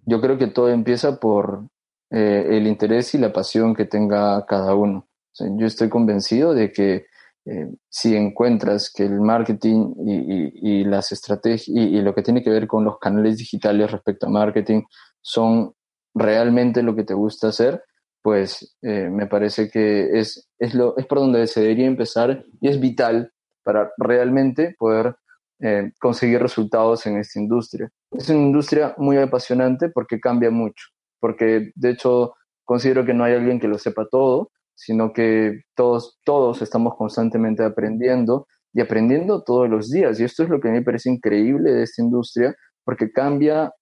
yo 0.06 0.20
creo 0.20 0.38
que 0.38 0.46
todo 0.46 0.70
empieza 0.70 1.20
por 1.20 1.68
eh, 2.10 2.46
el 2.56 2.66
interés 2.66 3.14
y 3.14 3.18
la 3.18 3.32
pasión 3.32 3.74
que 3.74 3.84
tenga 3.84 4.44
cada 4.46 4.74
uno. 4.74 5.06
yo 5.38 5.66
estoy 5.66 5.88
convencido 5.88 6.54
de 6.54 6.72
que 6.72 7.06
eh, 7.46 7.68
si 7.90 8.16
encuentras 8.16 8.90
que 8.90 9.04
el 9.04 9.20
marketing 9.20 9.94
y, 10.06 10.84
las 10.84 11.12
estrategias 11.12 11.68
y, 11.68 12.00
lo 12.00 12.14
que 12.14 12.22
tiene 12.22 12.42
que 12.42 12.50
ver 12.50 12.66
con 12.66 12.84
los 12.84 12.98
canales 12.98 13.36
digitales 13.36 13.90
respecto 13.90 14.26
a 14.26 14.30
marketing 14.30 14.82
son 15.20 15.74
realmente 16.14 16.82
lo 16.82 16.94
que 16.94 17.04
te 17.04 17.12
gusta 17.12 17.48
hacer, 17.48 17.82
pues 18.22 18.76
eh, 18.80 19.10
me 19.10 19.26
parece 19.26 19.68
que 19.68 20.18
es, 20.18 20.48
es, 20.58 20.74
lo, 20.74 20.96
es 20.96 21.04
por 21.04 21.18
donde 21.18 21.46
se 21.46 21.60
debería 21.60 21.86
empezar 21.86 22.44
y 22.60 22.68
es 22.68 22.80
vital 22.80 23.33
para 23.64 23.90
realmente 23.96 24.74
poder 24.78 25.16
eh, 25.60 25.92
conseguir 26.00 26.40
resultados 26.40 27.06
en 27.06 27.16
esta 27.16 27.40
industria. 27.40 27.90
Es 28.10 28.28
una 28.28 28.40
industria 28.40 28.94
muy 28.98 29.16
apasionante 29.16 29.88
porque 29.88 30.20
cambia 30.20 30.50
mucho, 30.50 30.88
porque 31.20 31.72
de 31.74 31.90
hecho 31.90 32.34
considero 32.64 33.04
que 33.04 33.14
no 33.14 33.24
hay 33.24 33.34
alguien 33.34 33.60
que 33.60 33.68
lo 33.68 33.78
sepa 33.78 34.06
todo, 34.10 34.50
sino 34.74 35.12
que 35.12 35.62
todos, 35.74 36.18
todos 36.24 36.62
estamos 36.62 36.96
constantemente 36.96 37.62
aprendiendo 37.62 38.46
y 38.72 38.80
aprendiendo 38.80 39.42
todos 39.42 39.68
los 39.68 39.90
días. 39.90 40.18
Y 40.18 40.24
esto 40.24 40.42
es 40.42 40.48
lo 40.48 40.60
que 40.60 40.68
a 40.68 40.72
mí 40.72 40.78
me 40.78 40.84
parece 40.84 41.10
increíble 41.10 41.72
de 41.72 41.84
esta 41.84 42.02
industria, 42.02 42.54
porque 42.84 43.12
cambia 43.12 43.72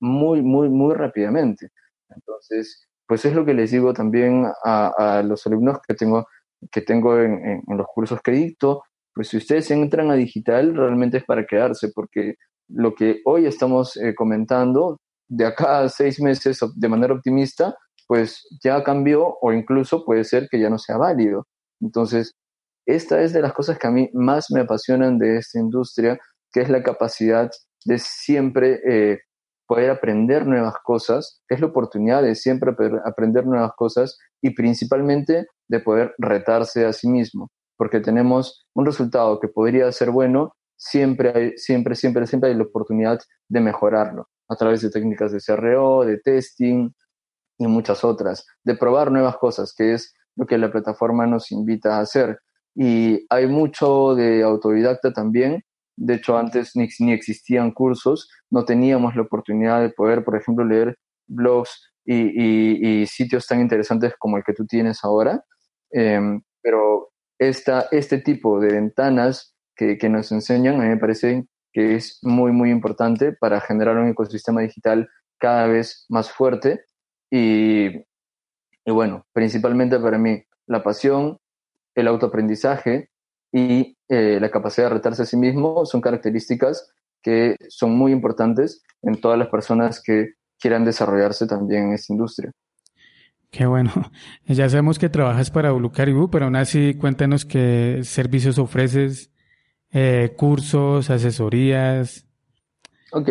muy, 0.00 0.42
muy, 0.42 0.68
muy 0.68 0.94
rápidamente. 0.94 1.68
Entonces, 2.08 2.88
pues 3.06 3.24
es 3.24 3.34
lo 3.34 3.44
que 3.44 3.54
les 3.54 3.70
digo 3.70 3.92
también 3.92 4.46
a, 4.64 5.22
los 5.24 5.46
alumnos 5.46 5.78
que 5.86 5.94
tengo, 5.94 6.26
que 6.70 6.80
tengo 6.80 7.18
en, 7.18 7.62
los 7.68 7.86
cursos 7.94 8.20
que 8.22 8.32
dicto, 8.32 8.82
pues 9.14 9.28
si 9.28 9.36
ustedes 9.36 9.70
entran 9.70 10.10
a 10.10 10.14
digital, 10.14 10.74
realmente 10.74 11.18
es 11.18 11.24
para 11.24 11.46
quedarse, 11.46 11.90
porque 11.94 12.36
lo 12.68 12.94
que 12.94 13.20
hoy 13.24 13.46
estamos 13.46 13.96
eh, 13.96 14.14
comentando, 14.14 14.98
de 15.28 15.46
acá 15.46 15.80
a 15.80 15.88
seis 15.88 16.20
meses 16.20 16.58
de 16.74 16.88
manera 16.88 17.14
optimista, 17.14 17.74
pues 18.06 18.46
ya 18.62 18.82
cambió 18.82 19.36
o 19.40 19.52
incluso 19.52 20.04
puede 20.04 20.24
ser 20.24 20.48
que 20.50 20.60
ya 20.60 20.68
no 20.68 20.78
sea 20.78 20.98
válido. 20.98 21.46
Entonces, 21.80 22.32
esta 22.86 23.22
es 23.22 23.32
de 23.32 23.40
las 23.40 23.52
cosas 23.52 23.78
que 23.78 23.86
a 23.86 23.90
mí 23.90 24.10
más 24.12 24.50
me 24.50 24.60
apasionan 24.60 25.18
de 25.18 25.38
esta 25.38 25.58
industria, 25.58 26.18
que 26.52 26.60
es 26.60 26.68
la 26.68 26.82
capacidad 26.82 27.50
de 27.84 27.98
siempre 27.98 28.80
eh, 28.86 29.20
poder 29.66 29.90
aprender 29.90 30.46
nuevas 30.46 30.74
cosas, 30.84 31.42
es 31.48 31.60
la 31.60 31.68
oportunidad 31.68 32.22
de 32.22 32.34
siempre 32.34 32.72
aprender 33.04 33.46
nuevas 33.46 33.72
cosas 33.76 34.18
y 34.42 34.50
principalmente 34.50 35.46
de 35.68 35.80
poder 35.80 36.14
retarse 36.18 36.84
a 36.84 36.92
sí 36.92 37.08
mismo, 37.08 37.50
porque 37.82 37.98
tenemos 37.98 38.64
un 38.74 38.86
resultado 38.86 39.40
que 39.40 39.48
podría 39.48 39.90
ser 39.90 40.12
bueno, 40.12 40.54
siempre 40.76 41.32
hay, 41.34 41.58
siempre, 41.58 41.96
siempre, 41.96 42.28
siempre 42.28 42.50
hay 42.50 42.54
la 42.54 42.62
oportunidad 42.62 43.18
de 43.48 43.60
mejorarlo 43.60 44.28
a 44.48 44.54
través 44.54 44.82
de 44.82 44.90
técnicas 44.90 45.32
de 45.32 45.40
CRO, 45.40 46.04
de 46.04 46.18
testing, 46.18 46.90
y 47.58 47.66
muchas 47.66 48.04
otras, 48.04 48.46
de 48.62 48.76
probar 48.76 49.10
nuevas 49.10 49.36
cosas, 49.36 49.74
que 49.76 49.94
es 49.94 50.14
lo 50.36 50.46
que 50.46 50.58
la 50.58 50.70
plataforma 50.70 51.26
nos 51.26 51.50
invita 51.50 51.96
a 51.96 52.02
hacer. 52.02 52.38
Y 52.72 53.26
hay 53.30 53.48
mucho 53.48 54.14
de 54.14 54.44
autodidacta 54.44 55.12
también. 55.12 55.64
De 55.96 56.14
hecho, 56.14 56.38
antes 56.38 56.76
ni, 56.76 56.86
ni 57.00 57.12
existían 57.12 57.72
cursos, 57.72 58.30
no 58.48 58.64
teníamos 58.64 59.16
la 59.16 59.22
oportunidad 59.22 59.80
de 59.80 59.90
poder, 59.90 60.22
por 60.22 60.36
ejemplo, 60.36 60.64
leer 60.64 60.96
blogs 61.26 61.92
y, 62.04 63.04
sitios 63.08 63.44
tan 63.48 63.60
interesantes 63.60 64.14
como 64.20 64.36
el 64.36 64.44
que 64.44 64.54
tú 64.54 64.66
tienes 64.66 65.02
ahora. 65.02 65.44
Em, 65.90 66.40
pero 66.62 67.11
esta, 67.48 67.88
este 67.90 68.18
tipo 68.18 68.60
de 68.60 68.72
ventanas 68.72 69.54
que, 69.76 69.98
que 69.98 70.08
nos 70.08 70.32
enseñan, 70.32 70.76
a 70.76 70.84
mí 70.84 70.88
me 70.88 70.96
parece 70.96 71.46
que 71.72 71.94
es 71.94 72.18
muy, 72.22 72.52
muy 72.52 72.70
importante 72.70 73.32
para 73.32 73.60
generar 73.60 73.96
un 73.96 74.08
ecosistema 74.08 74.60
digital 74.60 75.08
cada 75.38 75.66
vez 75.66 76.04
más 76.08 76.30
fuerte 76.30 76.84
y, 77.30 78.04
bueno, 78.86 79.26
principalmente 79.32 79.98
para 79.98 80.18
mí, 80.18 80.42
la 80.66 80.82
pasión, 80.82 81.38
el 81.94 82.08
autoaprendizaje 82.08 83.10
y 83.50 83.96
eh, 84.08 84.38
la 84.40 84.50
capacidad 84.50 84.88
de 84.88 84.94
retarse 84.94 85.22
a 85.22 85.26
sí 85.26 85.36
mismo 85.36 85.84
son 85.86 86.00
características 86.00 86.92
que 87.22 87.56
son 87.68 87.96
muy 87.96 88.12
importantes 88.12 88.82
en 89.02 89.20
todas 89.20 89.38
las 89.38 89.48
personas 89.48 90.02
que 90.02 90.34
quieran 90.60 90.84
desarrollarse 90.84 91.46
también 91.46 91.88
en 91.88 91.92
esta 91.94 92.12
industria. 92.12 92.52
Qué 93.52 93.66
bueno. 93.66 93.92
Ya 94.46 94.68
sabemos 94.68 94.98
que 94.98 95.08
trabajas 95.08 95.50
para 95.50 95.72
Blue 95.72 95.92
Caribou, 95.92 96.28
pero 96.28 96.46
aún 96.46 96.56
así 96.56 96.94
cuéntanos 96.94 97.44
qué 97.44 98.00
servicios 98.02 98.58
ofreces, 98.58 99.30
eh, 99.92 100.32
cursos, 100.36 101.10
asesorías. 101.10 102.26
Ok. 103.12 103.28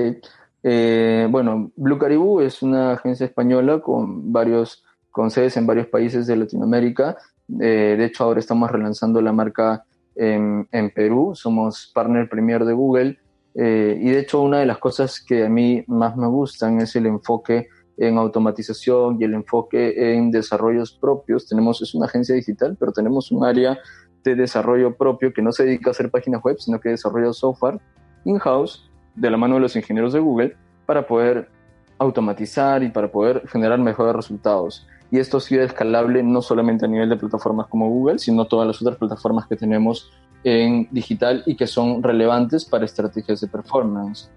Eh, 0.63 1.27
bueno, 1.29 1.71
Blue 1.75 1.97
Caribou 1.97 2.39
es 2.39 2.61
una 2.61 2.93
agencia 2.93 3.25
española 3.25 3.81
con 3.81 4.31
varios 4.31 4.83
con 5.09 5.29
sedes 5.29 5.57
en 5.57 5.65
varios 5.65 5.87
países 5.87 6.27
de 6.27 6.37
Latinoamérica. 6.37 7.17
Eh, 7.59 7.95
de 7.97 8.05
hecho, 8.05 8.23
ahora 8.23 8.39
estamos 8.39 8.71
relanzando 8.71 9.21
la 9.21 9.33
marca 9.33 9.83
en, 10.15 10.67
Perú. 10.93 11.33
Somos 11.35 11.91
partner 11.93 12.29
premier 12.29 12.63
de 12.63 12.73
Google. 12.73 13.19
Y 13.53 14.09
de 14.11 14.19
hecho, 14.19 14.41
una 14.41 14.59
de 14.59 14.65
las 14.65 14.77
cosas 14.77 15.19
que 15.19 15.45
a 15.45 15.49
mí 15.49 15.83
más 15.87 16.15
me 16.15 16.27
gustan 16.27 16.79
es 16.79 16.95
el 16.95 17.07
enfoque 17.07 17.67
en 18.01 18.17
automatización 18.17 19.17
y 19.19 19.25
el 19.25 19.35
enfoque 19.35 20.15
en 20.15 20.31
desarrollos 20.31 20.91
propios. 20.91 21.47
Tenemos, 21.47 21.83
es 21.83 21.93
una 21.93 22.07
agencia 22.07 22.33
digital, 22.33 22.75
pero 22.79 22.91
tenemos 22.91 23.31
un 23.31 23.45
área 23.45 23.77
de 24.23 24.35
desarrollo 24.35 24.97
propio 24.97 25.31
que 25.31 25.43
no 25.43 25.51
se 25.51 25.65
dedica 25.65 25.89
a 25.89 25.91
hacer 25.91 26.09
páginas 26.09 26.41
web, 26.43 26.57
sino 26.59 26.79
que 26.79 26.89
desarrolla 26.89 27.31
software 27.31 27.79
in-house 28.25 28.89
de 29.15 29.29
la 29.29 29.37
mano 29.37 29.55
de 29.55 29.61
los 29.61 29.75
ingenieros 29.75 30.13
de 30.13 30.19
Google 30.19 30.55
para 30.87 31.05
poder 31.05 31.49
automatizar 31.99 32.81
y 32.81 32.89
para 32.89 33.11
poder 33.11 33.47
generar 33.47 33.77
mejores 33.77 34.15
resultados. 34.15 34.87
Y 35.11 35.19
esto 35.19 35.37
ha 35.37 35.41
sido 35.41 35.61
escalable 35.61 36.23
no 36.23 36.41
solamente 36.41 36.85
a 36.85 36.87
nivel 36.87 37.09
de 37.09 37.17
plataformas 37.17 37.67
como 37.67 37.87
Google, 37.87 38.17
sino 38.17 38.45
todas 38.45 38.65
las 38.65 38.81
otras 38.81 38.97
plataformas 38.97 39.45
que 39.45 39.55
tenemos 39.55 40.11
en 40.43 40.87
digital 40.89 41.43
y 41.45 41.55
que 41.55 41.67
son 41.67 42.01
relevantes 42.01 42.65
para 42.65 42.85
estrategias 42.85 43.41
de 43.41 43.47
performance. 43.47 44.31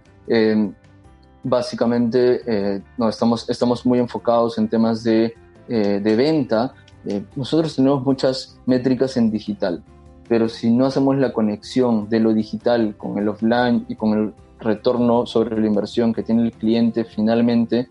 Básicamente, 1.44 2.40
eh, 2.46 2.82
no, 2.96 3.08
estamos, 3.08 3.48
estamos 3.48 3.86
muy 3.86 3.98
enfocados 3.98 4.58
en 4.58 4.68
temas 4.68 5.04
de, 5.04 5.34
eh, 5.68 6.00
de 6.02 6.16
venta. 6.16 6.74
Eh, 7.06 7.22
nosotros 7.36 7.76
tenemos 7.76 8.04
muchas 8.04 8.58
métricas 8.66 9.16
en 9.16 9.30
digital, 9.30 9.82
pero 10.26 10.48
si 10.48 10.70
no 10.70 10.86
hacemos 10.86 11.16
la 11.18 11.32
conexión 11.32 12.08
de 12.08 12.18
lo 12.18 12.32
digital 12.32 12.96
con 12.96 13.18
el 13.18 13.28
offline 13.28 13.84
y 13.88 13.94
con 13.94 14.18
el 14.18 14.34
retorno 14.58 15.26
sobre 15.26 15.60
la 15.60 15.66
inversión 15.66 16.14
que 16.14 16.22
tiene 16.22 16.44
el 16.44 16.52
cliente 16.52 17.04
finalmente, 17.04 17.88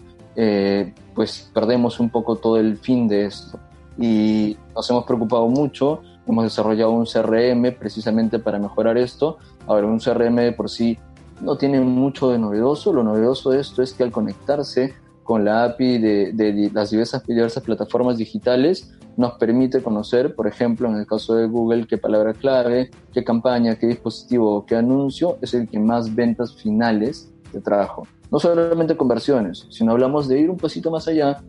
pues 1.13 1.51
perdemos 1.53 1.99
un 1.99 2.09
poco 2.09 2.37
todo 2.37 2.57
el 2.57 2.77
fin 2.77 3.07
de 3.07 3.25
esto. 3.25 3.59
Y 3.99 4.57
nos 4.75 4.89
hemos 4.89 5.05
preocupado 5.05 5.47
mucho, 5.47 6.01
hemos 6.27 6.45
desarrollado 6.45 6.89
un 6.89 7.05
CRM 7.05 7.77
precisamente 7.77 8.39
para 8.39 8.57
mejorar 8.57 8.97
esto. 8.97 9.37
Ahora, 9.67 9.85
un 9.85 9.99
CRM 9.99 10.55
por 10.55 10.71
sí 10.71 10.97
no 11.43 11.58
tiene 11.58 11.82
mucho 11.82 12.29
de 12.32 12.39
novedoso, 12.39 12.93
lo 12.93 13.03
novedoso 13.03 13.51
de 13.51 13.60
esto 13.60 13.82
es 13.84 13.93
que 13.93 14.03
al 14.03 14.12
conectarse 14.12 14.93
con 15.23 15.45
la 15.45 15.65
API 15.65 15.97
de, 15.99 16.71
las 16.73 16.91
diversas, 16.91 17.25
diversas 17.25 17.63
plataformas 17.63 18.17
digitales, 18.17 18.93
nos 19.15 19.34
permite 19.34 19.84
conocer, 19.84 20.36
por 20.36 20.47
ejemplo, 20.47 20.89
en 20.89 20.95
el 20.95 21.06
caso 21.06 21.36
de 21.36 21.47
Google, 21.47 21.86
qué 21.86 21.97
palabra 21.97 22.34
clave, 22.34 22.89
qué 23.13 23.23
campaña, 23.23 23.75
qué 23.75 23.88
dispositivo, 23.88 24.65
qué 24.65 24.75
anuncio 24.75 25.38
es 25.41 25.53
el 25.53 25.67
que 25.67 25.79
más 25.79 26.13
ventas 26.13 26.56
finales 26.56 27.32
te 27.51 27.62
trajo. 27.62 28.08
No 28.32 28.39
solamente 28.39 28.97
conversiones, 28.97 29.67
sino 29.69 29.91
hablamos 29.91 30.27
de 30.27 30.39
ir 30.39 30.49
un 30.49 30.58
pasito 30.58 30.89
más 30.89 31.08
allá 31.08 31.43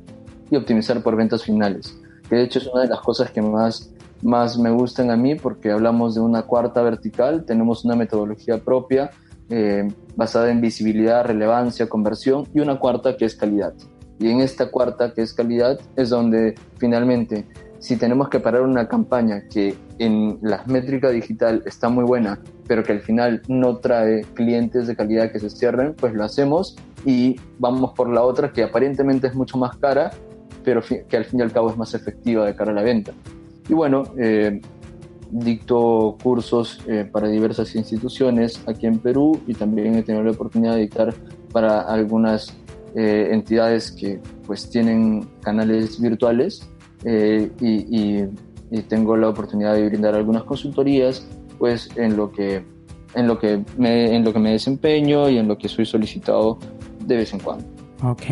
y 0.51 0.57
optimizar 0.57 1.03
por 1.03 1.17
ventas 1.17 1.43
finales, 1.43 1.99
que 2.29 2.37
de 2.37 2.43
hecho 2.43 2.59
es 2.59 2.67
una 2.67 2.83
de 2.83 2.89
las 2.89 3.01
cosas 3.01 3.31
que 3.31 3.41
más, 3.41 3.93
más 4.23 4.59
me 4.59 4.71
gustan 4.71 5.11
a 5.11 5.17
mí 5.17 5.35
porque 5.35 5.71
hablamos 5.71 6.15
de 6.15 6.21
una 6.21 6.43
cuarta 6.43 6.83
vertical, 6.83 7.45
tenemos 7.45 7.85
una 7.85 7.97
metodología 7.97 8.59
propia 8.59 9.11
eh, 9.51 9.89
basada 10.17 10.51
en 10.51 10.61
visibilidad, 10.61 11.25
relevancia, 11.25 11.89
conversión 11.89 12.47
y 12.55 12.61
una 12.61 12.79
cuarta 12.79 13.17
que 13.17 13.25
es 13.25 13.35
calidad. 13.35 13.75
Y 14.19 14.31
en 14.31 14.41
esta 14.41 14.71
cuarta, 14.71 15.13
que 15.13 15.23
es 15.23 15.35
calidad, 15.35 15.79
es 15.97 16.11
donde 16.11 16.55
finalmente, 16.79 17.47
si 17.79 17.97
tenemos 17.97 18.29
que 18.29 18.41
parar 18.41 18.63
una 18.63 18.89
campaña 18.89 19.43
que 19.49 19.75
en 19.99 20.39
las 20.41 20.67
métricas 20.67 21.13
digital 21.13 21.63
está 21.67 21.89
muy 21.89 22.05
buena, 22.05 22.41
pero 22.67 22.83
que 22.83 22.93
al 22.93 23.01
final 23.01 23.43
no 23.49 23.79
trae 23.79 24.23
clientes 24.35 24.87
de 24.87 24.97
calidad 24.97 25.31
que 25.33 25.41
se 25.41 25.51
cierren, 25.51 25.95
pues 25.95 26.15
lo 26.15 26.25
hacemos 26.25 26.77
y 27.05 27.37
vamos 27.59 27.93
por 27.93 28.09
la 28.09 28.23
otra 28.23 28.53
que 28.53 28.63
aparentemente 28.63 29.27
es 29.27 29.35
mucho 29.35 29.59
más 29.59 29.77
cara, 29.77 30.11
pero 30.65 30.81
que 30.83 31.17
al 31.17 31.25
fin 31.25 31.41
y 31.41 31.43
al 31.43 31.53
cabo 31.53 31.71
es 31.71 31.77
más 31.77 31.93
efectiva 31.95 32.47
de 32.47 32.55
cara 32.55 32.71
a 32.71 32.75
la 32.75 32.83
venta. 32.83 33.13
Y 33.69 33.73
bueno, 33.73 34.05
eh, 34.19 34.61
dicto 35.35 36.17
cursos 36.23 36.79
eh, 36.87 37.09
para 37.11 37.27
diversas 37.27 37.75
instituciones 37.75 38.63
aquí 38.69 38.87
en 38.87 39.01
Perú 39.01 39.41
y 39.49 39.55
también 39.55 39.97
he 39.97 40.03
tenido 40.03 40.23
la 40.23 40.31
oportunidad 40.31 40.77
de 40.77 40.83
dictar 40.83 41.13
para 41.53 41.81
algunas 41.81 42.57
eh, 42.95 43.31
entidades 43.33 43.91
que 43.91 44.21
pues 44.47 44.71
tienen 44.71 45.29
canales 45.41 46.01
virtuales 46.01 46.69
eh, 47.05 47.51
y, 47.61 48.25
tengo 48.89 49.17
la 49.17 49.29
oportunidad 49.29 49.75
de 49.75 49.87
brindar 49.89 50.17
algunas 50.17 50.43
consultorías 50.43 51.25
pues 51.59 51.89
en 51.97 52.17
lo 52.17 52.33
que 52.33 52.65
en 53.15 53.29
lo 53.29 53.39
que 53.39 53.63
me, 53.79 54.17
en 54.17 54.25
lo 54.25 54.33
que 54.33 54.41
me 54.41 54.51
desempeño 54.51 55.31
y 55.31 55.39
en 55.39 55.47
lo 55.47 55.57
que 55.57 55.69
soy 55.69 55.87
solicitado 55.87 56.59
de 57.07 57.19
vez 57.19 57.33
en 57.33 57.39
cuando. 57.39 57.74
Ok, 58.03 58.23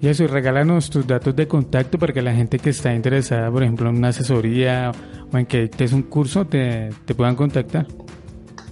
y 0.00 0.08
eso, 0.08 0.24
y 0.24 0.26
regálanos 0.26 0.90
tus 0.90 1.06
datos 1.06 1.36
de 1.36 1.46
contacto 1.46 1.98
para 1.98 2.12
que 2.12 2.22
la 2.22 2.34
gente 2.34 2.58
que 2.58 2.70
está 2.70 2.94
interesada, 2.94 3.50
por 3.50 3.62
ejemplo, 3.62 3.88
en 3.88 3.96
una 3.96 4.08
asesoría 4.08 4.92
o 5.32 5.38
en 5.38 5.46
que 5.46 5.70
es 5.78 5.92
un 5.92 6.02
curso, 6.02 6.46
te, 6.46 6.88
te 7.04 7.14
puedan 7.14 7.36
contactar. 7.36 7.86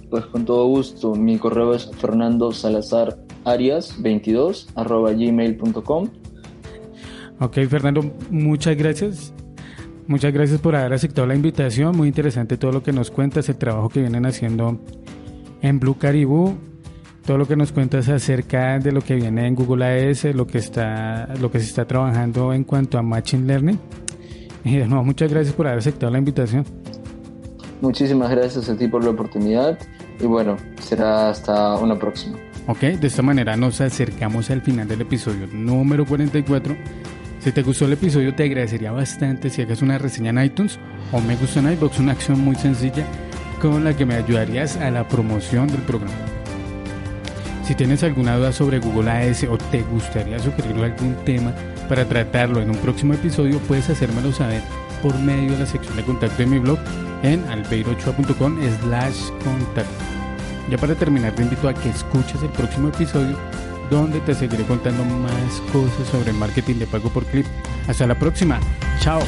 Pues 0.09 0.25
con 0.25 0.43
todo 0.45 0.65
gusto, 0.65 1.13
mi 1.13 1.37
correo 1.37 1.73
es 1.75 1.89
fernando 1.97 2.51
salazar 2.51 3.17
arias 3.45 3.95
22 4.01 4.69
arroba 4.75 5.11
gmail.com. 5.11 6.09
Ok, 7.39 7.57
Fernando, 7.69 8.11
muchas 8.31 8.75
gracias. 8.75 9.33
Muchas 10.07 10.33
gracias 10.33 10.59
por 10.59 10.75
haber 10.75 10.93
aceptado 10.93 11.27
la 11.27 11.35
invitación. 11.35 11.95
Muy 11.95 12.07
interesante 12.07 12.57
todo 12.57 12.71
lo 12.71 12.81
que 12.81 12.91
nos 12.91 13.11
cuentas, 13.11 13.47
el 13.47 13.57
trabajo 13.57 13.89
que 13.89 14.01
vienen 14.01 14.25
haciendo 14.25 14.79
en 15.61 15.79
Blue 15.79 15.97
Caribou, 15.97 16.57
todo 17.29 17.37
lo 17.37 17.47
que 17.47 17.55
nos 17.55 17.71
cuentas 17.71 18.09
acerca 18.09 18.79
de 18.79 18.91
lo 18.91 19.01
que 19.01 19.13
viene 19.13 19.45
en 19.45 19.53
Google 19.53 20.09
AS, 20.09 20.23
lo 20.33 20.47
que 20.47 20.57
está, 20.57 21.27
lo 21.39 21.51
que 21.51 21.59
se 21.59 21.67
está 21.67 21.85
trabajando 21.85 22.53
en 22.53 22.63
cuanto 22.63 22.97
a 22.97 23.03
Machine 23.03 23.45
Learning. 23.45 23.79
Y 24.63 24.77
de 24.77 24.87
nuevo, 24.87 25.03
muchas 25.03 25.31
gracias 25.31 25.53
por 25.53 25.67
haber 25.67 25.77
aceptado 25.77 26.11
la 26.11 26.17
invitación. 26.17 26.65
Muchísimas 27.81 28.31
gracias 28.31 28.67
a 28.67 28.75
ti 28.75 28.87
por 28.87 29.03
la 29.03 29.11
oportunidad 29.11 29.77
y 30.19 30.25
bueno, 30.25 30.57
será 30.81 31.29
hasta 31.29 31.75
una 31.75 31.99
próxima. 31.99 32.39
Ok, 32.65 32.79
de 32.79 33.05
esta 33.05 33.21
manera 33.21 33.55
nos 33.55 33.79
acercamos 33.79 34.49
al 34.49 34.63
final 34.63 34.87
del 34.87 35.01
episodio 35.01 35.45
número 35.53 36.07
44 36.07 36.75
si 37.41 37.51
te 37.51 37.61
gustó 37.61 37.85
el 37.85 37.93
episodio, 37.93 38.33
te 38.33 38.45
agradecería 38.45 38.91
bastante 38.91 39.51
si 39.51 39.61
hagas 39.61 39.83
una 39.83 39.99
reseña 39.99 40.31
en 40.31 40.45
iTunes 40.45 40.79
o 41.11 41.21
me 41.21 41.35
gusta 41.35 41.59
en 41.59 41.73
iBox, 41.73 41.99
una 41.99 42.13
acción 42.13 42.39
muy 42.39 42.55
sencilla 42.55 43.05
con 43.61 43.83
la 43.83 43.95
que 43.95 44.07
me 44.07 44.15
ayudarías 44.15 44.77
a 44.77 44.89
la 44.89 45.07
promoción 45.07 45.67
del 45.67 45.81
programa. 45.83 46.38
Si 47.69 47.75
tienes 47.75 48.01
alguna 48.01 48.35
duda 48.35 48.51
sobre 48.51 48.79
Google 48.79 49.11
AS 49.11 49.43
o 49.43 49.55
te 49.55 49.83
gustaría 49.83 50.39
sugerirle 50.39 50.85
algún 50.85 51.13
tema 51.23 51.53
para 51.87 52.03
tratarlo 52.03 52.61
en 52.61 52.71
un 52.71 52.77
próximo 52.77 53.13
episodio, 53.13 53.59
puedes 53.59 53.87
hacérmelo 53.91 54.31
saber 54.31 54.63
por 55.03 55.15
medio 55.19 55.51
de 55.51 55.59
la 55.59 55.65
sección 55.67 55.95
de 55.95 56.03
contacto 56.03 56.37
de 56.37 56.47
mi 56.47 56.57
blog 56.57 56.79
en 57.21 57.47
albeirochoa.com 57.47 58.57
slash 58.81 59.29
contacto. 59.43 60.03
Ya 60.71 60.79
para 60.79 60.95
terminar, 60.95 61.35
te 61.35 61.43
invito 61.43 61.69
a 61.69 61.75
que 61.75 61.89
escuches 61.89 62.41
el 62.41 62.49
próximo 62.49 62.87
episodio 62.87 63.37
donde 63.91 64.19
te 64.21 64.33
seguiré 64.33 64.63
contando 64.63 65.05
más 65.05 65.61
cosas 65.71 66.07
sobre 66.07 66.33
marketing 66.33 66.77
de 66.77 66.87
pago 66.87 67.09
por 67.09 67.23
clip. 67.27 67.45
Hasta 67.87 68.07
la 68.07 68.17
próxima. 68.17 68.59
Chao. 68.99 69.21